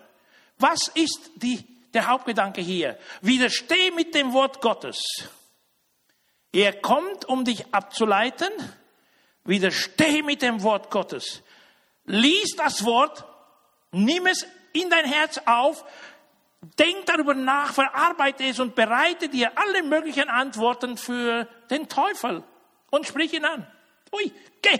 [0.58, 2.98] Was ist die, der Hauptgedanke hier?
[3.20, 5.02] Widersteh mit dem Wort Gottes.
[6.52, 8.50] Er kommt, um dich abzuleiten.
[9.44, 11.42] Widersteh mit dem Wort Gottes.
[12.04, 13.24] Lies das Wort,
[13.90, 15.84] nimm es in dein Herz auf,
[16.78, 22.44] denk darüber nach, verarbeite es und bereite dir alle möglichen Antworten für den Teufel
[22.90, 23.66] und sprich ihn an.
[24.12, 24.78] Ui, geh!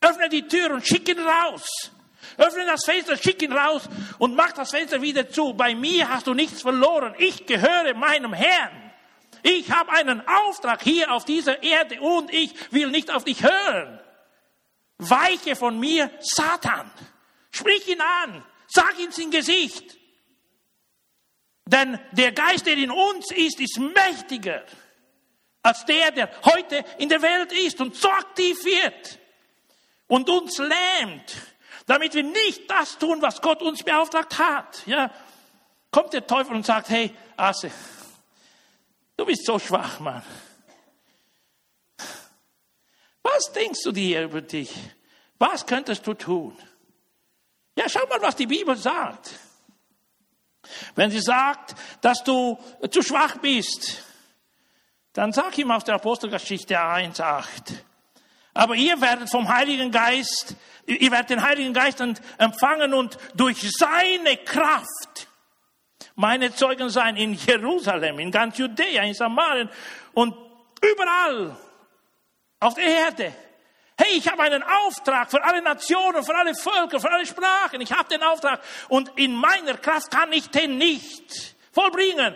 [0.00, 1.90] Öffne die Tür und schick ihn raus.
[2.36, 5.54] Öffne das Fenster, schick ihn raus und mach das Fenster wieder zu.
[5.54, 7.14] Bei mir hast du nichts verloren.
[7.18, 8.92] Ich gehöre meinem Herrn.
[9.42, 14.00] Ich habe einen Auftrag hier auf dieser Erde und ich will nicht auf dich hören.
[14.98, 16.90] Weiche von mir, Satan.
[17.50, 18.44] Sprich ihn an.
[18.66, 19.98] Sag ihm ins Gesicht.
[21.66, 24.62] Denn der Geist, der in uns ist, ist mächtiger
[25.66, 29.18] als der, der heute in der Welt ist und so aktiv wird
[30.06, 31.34] und uns lähmt,
[31.86, 34.86] damit wir nicht das tun, was Gott uns beauftragt hat.
[34.86, 35.10] Ja,
[35.90, 37.70] kommt der Teufel und sagt, hey, Asse,
[39.16, 40.22] Du bist so schwach, Mann.
[43.22, 44.72] Was denkst du dir über dich?
[45.38, 46.56] Was könntest du tun?
[47.76, 49.30] Ja, schau mal, was die Bibel sagt.
[50.94, 52.58] Wenn sie sagt, dass du
[52.90, 54.02] zu schwach bist,
[55.12, 57.74] dann sag ihm aus der Apostelgeschichte 1,8.
[58.56, 62.02] Aber ihr werdet vom Heiligen Geist, ihr werdet den Heiligen Geist
[62.38, 65.28] empfangen und durch seine Kraft
[66.14, 69.68] meine Zeugen sein in Jerusalem, in ganz Judäa, in Samarien
[70.14, 70.34] und
[70.80, 71.54] überall
[72.58, 73.34] auf der Erde.
[73.98, 77.82] Hey, ich habe einen Auftrag für alle Nationen, für alle Völker, für alle Sprachen.
[77.82, 82.34] Ich habe den Auftrag und in meiner Kraft kann ich den nicht vollbringen.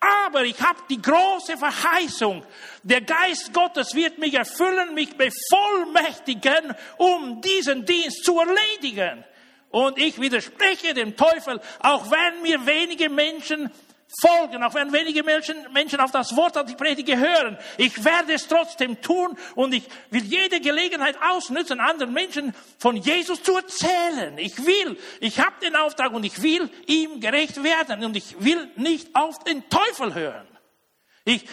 [0.00, 2.42] Aber ich habe die große Verheißung,
[2.82, 9.24] der Geist Gottes wird mich erfüllen, mich bevollmächtigen, um diesen Dienst zu erledigen.
[9.70, 13.70] Und ich widerspreche dem Teufel, auch wenn mir wenige Menschen
[14.20, 17.58] folgen, auch wenn wenige Menschen, Menschen auf das Wort, das ich predige, hören.
[17.76, 23.42] Ich werde es trotzdem tun und ich will jede Gelegenheit ausnutzen, anderen Menschen von Jesus
[23.42, 24.36] zu erzählen.
[24.38, 28.70] Ich will, ich habe den Auftrag und ich will ihm gerecht werden und ich will
[28.76, 30.46] nicht auf den Teufel hören.
[31.24, 31.44] Ich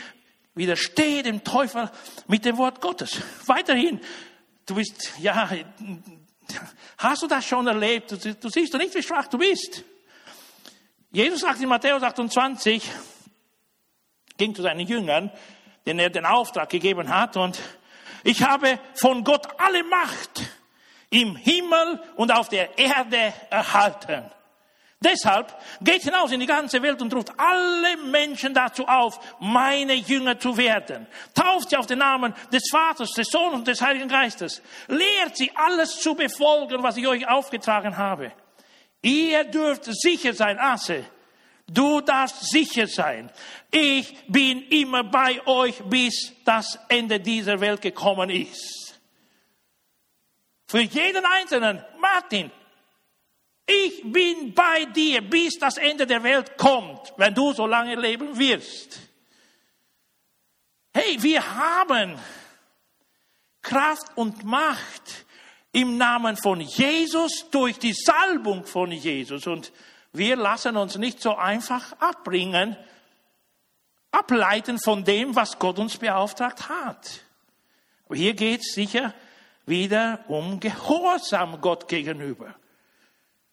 [0.56, 1.92] widerstehe dem Teufel
[2.28, 3.22] mit dem Wort Gottes.
[3.46, 4.02] Weiterhin,
[4.66, 5.50] du bist, ja,
[6.98, 8.12] Hast du das schon erlebt?
[8.12, 9.84] Du, du siehst doch nicht, wie schwach du bist.
[11.18, 12.92] Jesus sagt in Matthäus 28,
[14.38, 15.32] ging zu seinen Jüngern,
[15.84, 17.60] denen er den Auftrag gegeben hat, und
[18.24, 20.44] ich habe von Gott alle Macht
[21.10, 24.30] im Himmel und auf der Erde erhalten.
[25.00, 30.38] Deshalb geht hinaus in die ganze Welt und ruft alle Menschen dazu auf, meine Jünger
[30.38, 31.08] zu werden.
[31.34, 34.62] Tauft sie auf den Namen des Vaters, des Sohnes und des Heiligen Geistes.
[34.88, 38.34] Lehrt sie alles zu befolgen, was ich euch aufgetragen habe.
[39.02, 41.06] Ihr dürft sicher sein, Asse.
[41.70, 43.30] Du darfst sicher sein.
[43.70, 49.00] Ich bin immer bei euch, bis das Ende dieser Welt gekommen ist.
[50.66, 52.52] Für jeden Einzelnen, Martin,
[53.66, 58.38] ich bin bei dir, bis das Ende der Welt kommt, wenn du so lange leben
[58.38, 59.00] wirst.
[60.94, 62.18] Hey, wir haben
[63.62, 65.27] Kraft und Macht
[65.78, 69.46] im Namen von Jesus durch die Salbung von Jesus.
[69.46, 69.72] Und
[70.12, 72.76] wir lassen uns nicht so einfach abbringen,
[74.10, 77.22] ableiten von dem, was Gott uns beauftragt hat.
[78.06, 79.14] Aber hier geht es sicher
[79.68, 82.56] wieder um Gehorsam Gott gegenüber.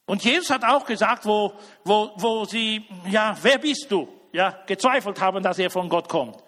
[0.06, 1.52] Und Jesus hat auch gesagt, wo,
[1.84, 4.08] wo, wo sie, ja, wer bist du?
[4.32, 6.42] Ja, gezweifelt haben, dass er von Gott kommt.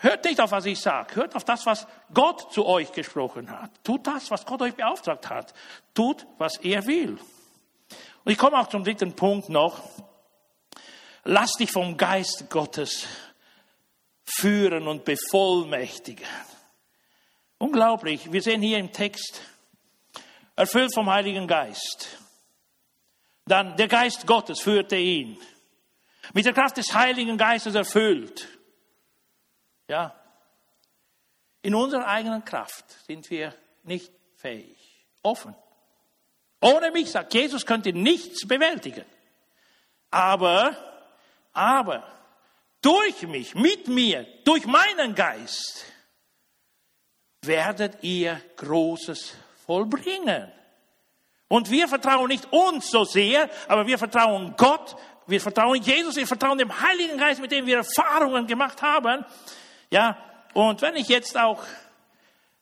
[0.00, 1.16] Hört nicht auf, was ich sage.
[1.16, 3.70] Hört auf das, was Gott zu euch gesprochen hat.
[3.84, 5.54] Tut das, was Gott euch beauftragt hat.
[5.94, 7.18] Tut, was er will.
[8.24, 9.82] Und ich komme auch zum dritten Punkt noch.
[11.24, 13.06] Lass dich vom Geist Gottes
[14.24, 16.26] führen und bevollmächtigen.
[17.58, 18.30] Unglaublich.
[18.32, 19.40] Wir sehen hier im Text,
[20.56, 22.18] erfüllt vom Heiligen Geist.
[23.46, 25.38] Dann der Geist Gottes führte ihn.
[26.32, 28.48] Mit der Kraft des Heiligen Geistes erfüllt.
[29.88, 30.14] Ja.
[31.62, 34.78] In unserer eigenen Kraft sind wir nicht fähig.
[35.22, 35.54] Offen.
[36.60, 39.04] Ohne mich, sagt Jesus, könnt ihr nichts bewältigen.
[40.10, 40.76] Aber,
[41.52, 42.04] aber,
[42.80, 45.84] durch mich, mit mir, durch meinen Geist,
[47.42, 49.34] werdet ihr Großes
[49.66, 50.50] vollbringen.
[51.48, 56.26] Und wir vertrauen nicht uns so sehr, aber wir vertrauen Gott, wir vertrauen Jesus, wir
[56.26, 59.24] vertrauen dem Heiligen Geist, mit dem wir Erfahrungen gemacht haben.
[59.90, 60.16] Ja,
[60.54, 61.62] und wenn ich jetzt auch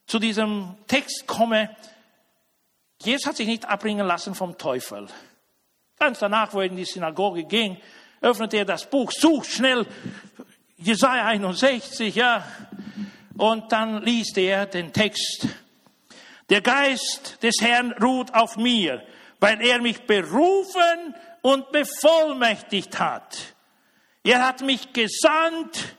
[0.06, 1.74] zu diesem Text komme,
[3.02, 5.06] Jesus hat sich nicht abbringen lassen vom Teufel.
[5.98, 7.80] Ganz danach, wo er in die Synagoge ging,
[8.20, 9.86] öffnete er das Buch, sucht schnell
[10.76, 12.44] Jesaja 61, ja,
[13.36, 15.48] und dann liest er den Text
[16.50, 19.02] der Geist des Herrn ruht auf mir,
[19.40, 23.54] weil er mich berufen und bevollmächtigt hat.
[24.22, 25.96] Er hat mich gesandt,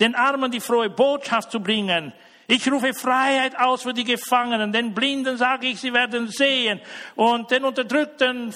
[0.00, 2.12] den Armen die frohe Botschaft zu bringen.
[2.48, 6.80] Ich rufe Freiheit aus für die Gefangenen, den Blinden sage ich, sie werden sehen
[7.16, 8.54] und den Unterdrückten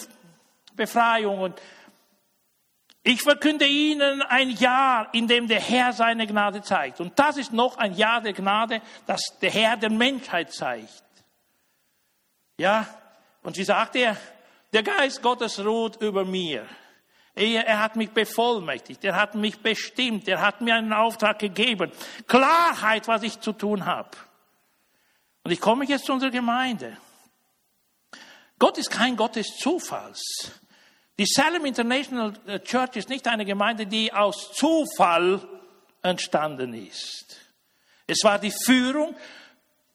[0.74, 1.40] Befreiung.
[1.40, 1.60] Und
[3.02, 7.00] ich verkünde ihnen ein Jahr, in dem der Herr seine Gnade zeigt.
[7.00, 11.02] Und das ist noch ein Jahr der Gnade, das der Herr der Menschheit zeigt.
[12.58, 12.86] Ja,
[13.42, 14.16] und wie sagt er?
[14.72, 16.66] Der Geist Gottes ruht über mir.
[17.34, 21.92] Er, er hat mich bevollmächtigt, er hat mich bestimmt, er hat mir einen Auftrag gegeben.
[22.26, 24.10] Klarheit, was ich zu tun habe.
[25.44, 26.96] Und ich komme jetzt zu unserer Gemeinde.
[28.58, 30.52] Gott ist kein Gott des Zufalls.
[31.18, 32.32] Die Salem International
[32.64, 35.40] Church ist nicht eine Gemeinde, die aus Zufall
[36.02, 37.36] entstanden ist.
[38.06, 39.14] Es war die Führung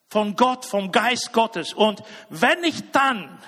[0.10, 1.74] von Gott, vom Geist Gottes.
[1.74, 3.40] Und wenn ich dann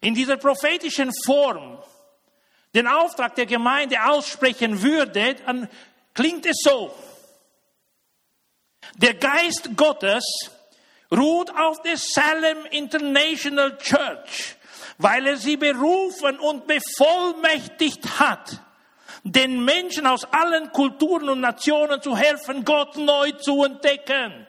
[0.00, 1.78] in dieser prophetischen Form
[2.78, 5.68] den Auftrag der Gemeinde aussprechen würde, dann
[6.14, 6.94] klingt es so.
[8.98, 10.24] Der Geist Gottes
[11.10, 14.54] ruht auf der Salem International Church,
[14.98, 18.60] weil er sie berufen und bevollmächtigt hat,
[19.24, 24.46] den Menschen aus allen Kulturen und Nationen zu helfen, Gott neu zu entdecken.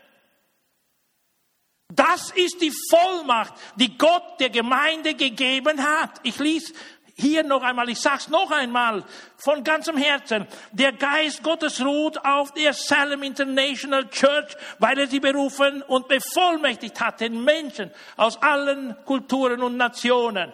[1.92, 6.20] Das ist die Vollmacht, die Gott der Gemeinde gegeben hat.
[6.22, 6.72] Ich ließ
[7.20, 9.04] hier noch einmal, ich sag's noch einmal
[9.38, 10.48] von ganzem Herzen.
[10.72, 17.00] Der Geist Gottes ruht auf der Salem International Church, weil er sie berufen und bevollmächtigt
[17.02, 20.54] hat, den Menschen aus allen Kulturen und Nationen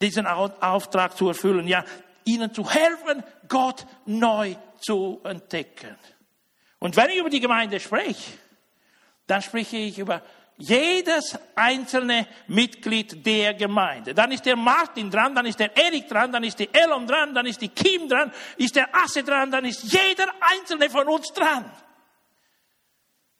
[0.00, 1.84] diesen Auftrag zu erfüllen, ja,
[2.24, 5.96] ihnen zu helfen, Gott neu zu entdecken.
[6.78, 8.32] Und wenn ich über die Gemeinde spreche,
[9.26, 10.22] dann spreche ich über
[10.58, 14.14] jedes einzelne Mitglied der Gemeinde.
[14.14, 17.34] Dann ist der Martin dran, dann ist der Erik dran, dann ist die Elom dran,
[17.34, 21.28] dann ist die Kim dran, ist der Asse dran, dann ist jeder einzelne von uns
[21.32, 21.70] dran.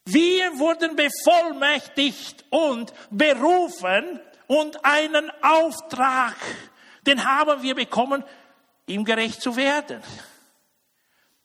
[0.05, 6.37] Wir wurden bevollmächtigt und berufen und einen Auftrag,
[7.07, 8.23] den haben wir bekommen,
[8.87, 10.03] ihm gerecht zu werden.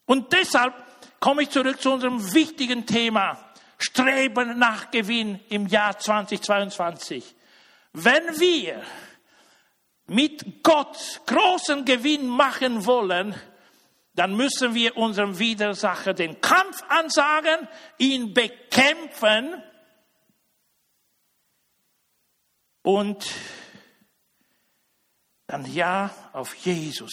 [0.05, 0.73] Und deshalb
[1.19, 3.50] komme ich zurück zu unserem wichtigen Thema
[3.83, 7.35] streben nach Gewinn im Jahr 2022.
[7.93, 8.83] Wenn wir
[10.07, 13.35] mit Gott großen Gewinn machen wollen,
[14.13, 17.67] dann müssen wir unserem Widersacher den Kampf ansagen,
[17.97, 19.63] ihn bekämpfen
[22.81, 23.25] und
[25.47, 27.11] dann ja auf Jesus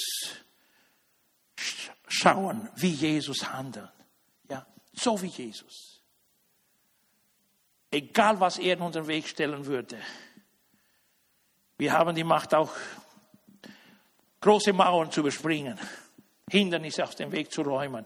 [2.09, 3.91] schauen, wie Jesus handelt.
[4.49, 5.88] Ja, so wie Jesus.
[7.91, 9.99] Egal, was er in unseren Weg stellen würde.
[11.79, 12.71] Wir haben die Macht auch,
[14.41, 15.79] große Mauern zu überspringen,
[16.51, 18.05] Hindernisse aus dem Weg zu räumen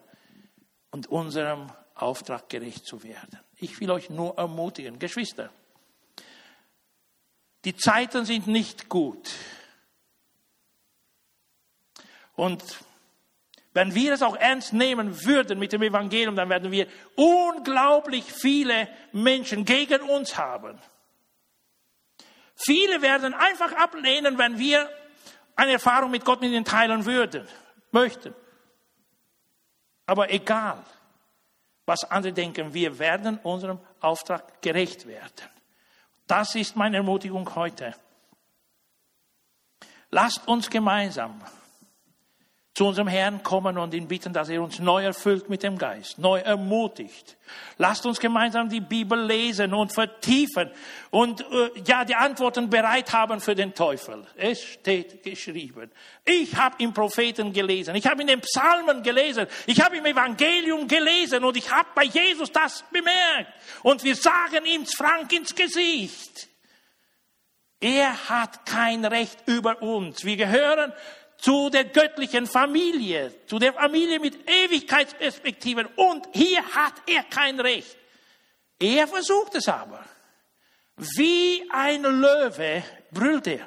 [0.90, 3.38] und unserem Auftrag gerecht zu werden.
[3.56, 5.50] Ich will euch nur ermutigen, Geschwister,
[7.64, 9.30] die Zeiten sind nicht gut.
[12.34, 12.62] Und
[13.74, 18.88] wenn wir es auch ernst nehmen würden mit dem Evangelium, dann werden wir unglaublich viele
[19.12, 20.78] Menschen gegen uns haben.
[22.54, 24.88] Viele werden einfach ablehnen, wenn wir
[25.56, 27.48] eine Erfahrung mit Gott mit ihnen teilen würden,
[27.90, 28.34] möchten.
[30.06, 30.84] Aber egal,
[31.86, 35.48] was andere denken, wir werden unserem Auftrag gerecht werden.
[36.26, 37.94] Das ist meine Ermutigung heute.
[40.10, 41.42] Lasst uns gemeinsam
[42.82, 46.18] zu unserem Herrn kommen und ihn bitten, dass er uns neu erfüllt mit dem Geist,
[46.18, 47.36] neu ermutigt.
[47.78, 50.68] Lasst uns gemeinsam die Bibel lesen und vertiefen
[51.10, 54.26] und äh, ja die Antworten bereit haben für den Teufel.
[54.34, 55.92] Es steht geschrieben.
[56.24, 60.88] Ich habe im Propheten gelesen, ich habe in den Psalmen gelesen, ich habe im Evangelium
[60.88, 63.52] gelesen und ich habe bei Jesus das bemerkt.
[63.84, 66.48] Und wir sagen ihm frank ins Gesicht.
[67.78, 70.24] Er hat kein Recht über uns.
[70.24, 70.92] Wir gehören
[71.42, 75.86] zu der göttlichen Familie, zu der Familie mit Ewigkeitsperspektiven.
[75.96, 77.96] Und hier hat er kein Recht.
[78.78, 80.04] Er versucht es aber.
[80.96, 83.66] Wie ein Löwe brüllt er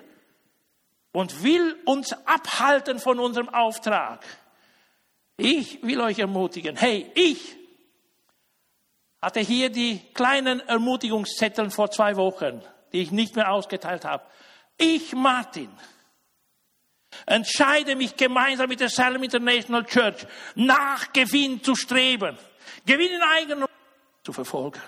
[1.11, 4.23] und will uns abhalten von unserem Auftrag.
[5.36, 6.78] Ich will euch ermutigen.
[6.78, 7.57] Hey, ich
[9.21, 12.61] hatte hier die kleinen Ermutigungszettel vor zwei Wochen,
[12.93, 14.23] die ich nicht mehr ausgeteilt habe.
[14.78, 15.69] Ich, Martin,
[17.26, 22.38] entscheide mich gemeinsam mit der Salem International Church nach Gewinn zu streben,
[22.86, 23.70] Gewinn in eigener
[24.24, 24.82] zu verfolgen.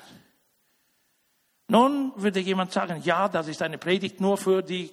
[1.70, 4.90] Nun würde jemand sagen, ja, das ist eine Predigt nur für die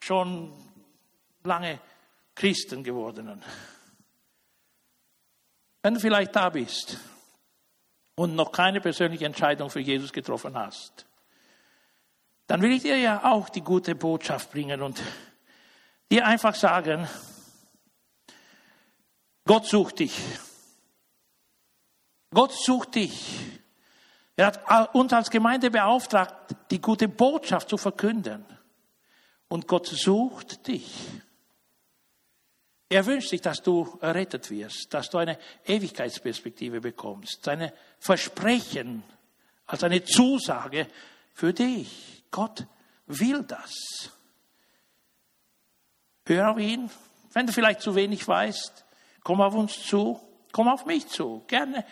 [0.00, 0.52] schon
[1.42, 1.80] lange
[2.34, 3.42] Christen gewordenen.
[5.82, 6.98] Wenn du vielleicht da bist
[8.14, 11.06] und noch keine persönliche Entscheidung für Jesus getroffen hast,
[12.46, 15.00] dann will ich dir ja auch die gute Botschaft bringen und
[16.10, 17.08] dir einfach sagen,
[19.44, 20.14] Gott sucht dich.
[22.32, 23.38] Gott sucht dich.
[24.36, 28.44] Er hat uns als Gemeinde beauftragt, die gute Botschaft zu verkünden.
[29.48, 30.88] Und Gott sucht dich.
[32.88, 39.04] Er wünscht sich, dass du errettet wirst, dass du eine Ewigkeitsperspektive bekommst, seine Versprechen
[39.66, 40.88] als eine Zusage
[41.32, 42.24] für dich.
[42.30, 42.66] Gott
[43.06, 44.10] will das.
[46.30, 46.88] Hör auf ihn.
[47.32, 48.84] Wenn du vielleicht zu wenig weißt,
[49.24, 50.20] komm auf uns zu,
[50.52, 51.42] komm auf mich zu.
[51.48, 51.84] Gerne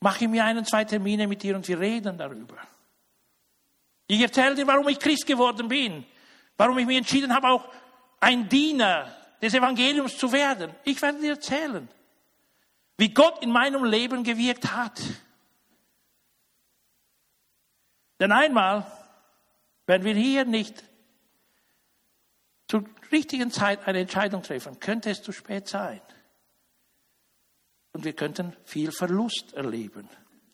[0.00, 2.56] mache mir einen, zwei Termine mit dir und wir reden darüber.
[4.06, 6.06] Ich erzähle dir, warum ich Christ geworden bin,
[6.56, 7.68] warum ich mich entschieden habe, auch
[8.18, 10.74] ein Diener des Evangeliums zu werden.
[10.84, 11.86] Ich werde dir erzählen,
[12.96, 15.02] wie Gott in meinem Leben gewirkt hat.
[18.18, 18.90] Denn einmal,
[19.84, 20.82] wenn wir hier nicht
[22.68, 26.00] zur richtigen Zeit eine Entscheidung treffen, könnte es zu spät sein.
[27.92, 30.08] Und wir könnten viel Verlust erleben.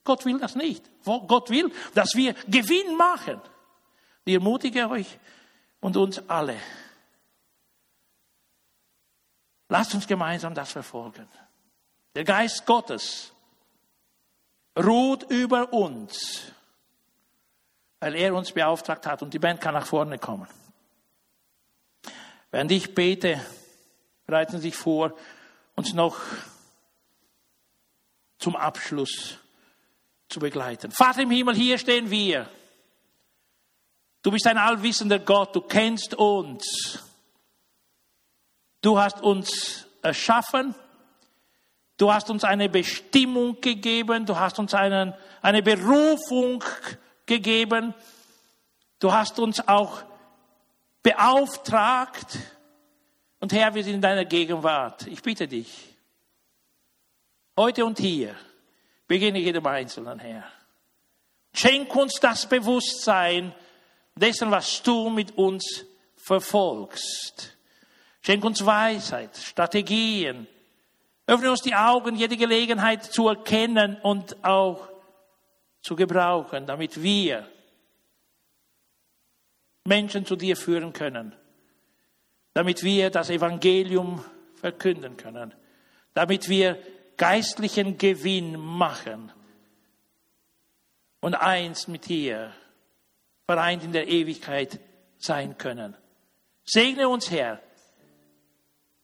[0.05, 0.91] Gott will das nicht.
[1.05, 3.41] Gott will, dass wir Gewinn machen.
[4.25, 5.19] Ich ermutige euch
[5.81, 6.57] und uns alle.
[9.69, 11.29] Lasst uns gemeinsam das verfolgen.
[12.15, 13.33] Der Geist Gottes
[14.77, 16.43] ruht über uns,
[18.01, 19.23] weil er uns beauftragt hat.
[19.23, 20.49] Und die Band kann nach vorne kommen.
[22.51, 23.41] Während ich bete,
[24.27, 25.15] bereiten Sie sich vor,
[25.77, 26.21] uns noch
[28.39, 29.39] zum Abschluss
[30.29, 30.91] zu begleiten.
[30.91, 32.49] Vater im Himmel, hier stehen wir.
[34.23, 37.03] Du bist ein allwissender Gott, du kennst uns.
[38.81, 40.75] Du hast uns erschaffen,
[41.99, 46.65] du hast uns eine Bestimmung gegeben, du hast uns einen, eine Berufung
[47.27, 47.95] gegeben,
[48.99, 50.03] du hast uns auch
[51.03, 52.39] beauftragt.
[53.41, 55.07] Und Herr, wir sind in deiner Gegenwart.
[55.07, 55.97] Ich bitte dich,
[57.57, 58.35] heute und hier,
[59.07, 60.45] beginne jedem Einzelnen, Herr.
[61.53, 63.55] Schenk uns das Bewusstsein
[64.15, 65.85] dessen, was du mit uns
[66.17, 67.57] verfolgst.
[68.21, 70.47] Schenk uns Weisheit, Strategien.
[71.27, 74.89] Öffne uns die Augen, jede Gelegenheit zu erkennen und auch
[75.81, 77.49] zu gebrauchen, damit wir
[79.85, 81.35] Menschen zu dir führen können,
[82.55, 84.25] damit wir das Evangelium
[84.57, 85.55] verkünden können,
[86.15, 86.79] damit wir
[87.17, 89.33] geistlichen Gewinn machen
[91.21, 92.53] und eins mit dir,
[93.47, 94.79] vereint in der Ewigkeit
[95.19, 95.97] sein können.
[96.65, 97.61] Segne uns, Herr,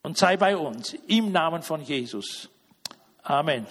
[0.03, 2.49] und sei bei uns im Namen von Jesus.
[3.23, 3.67] Amen.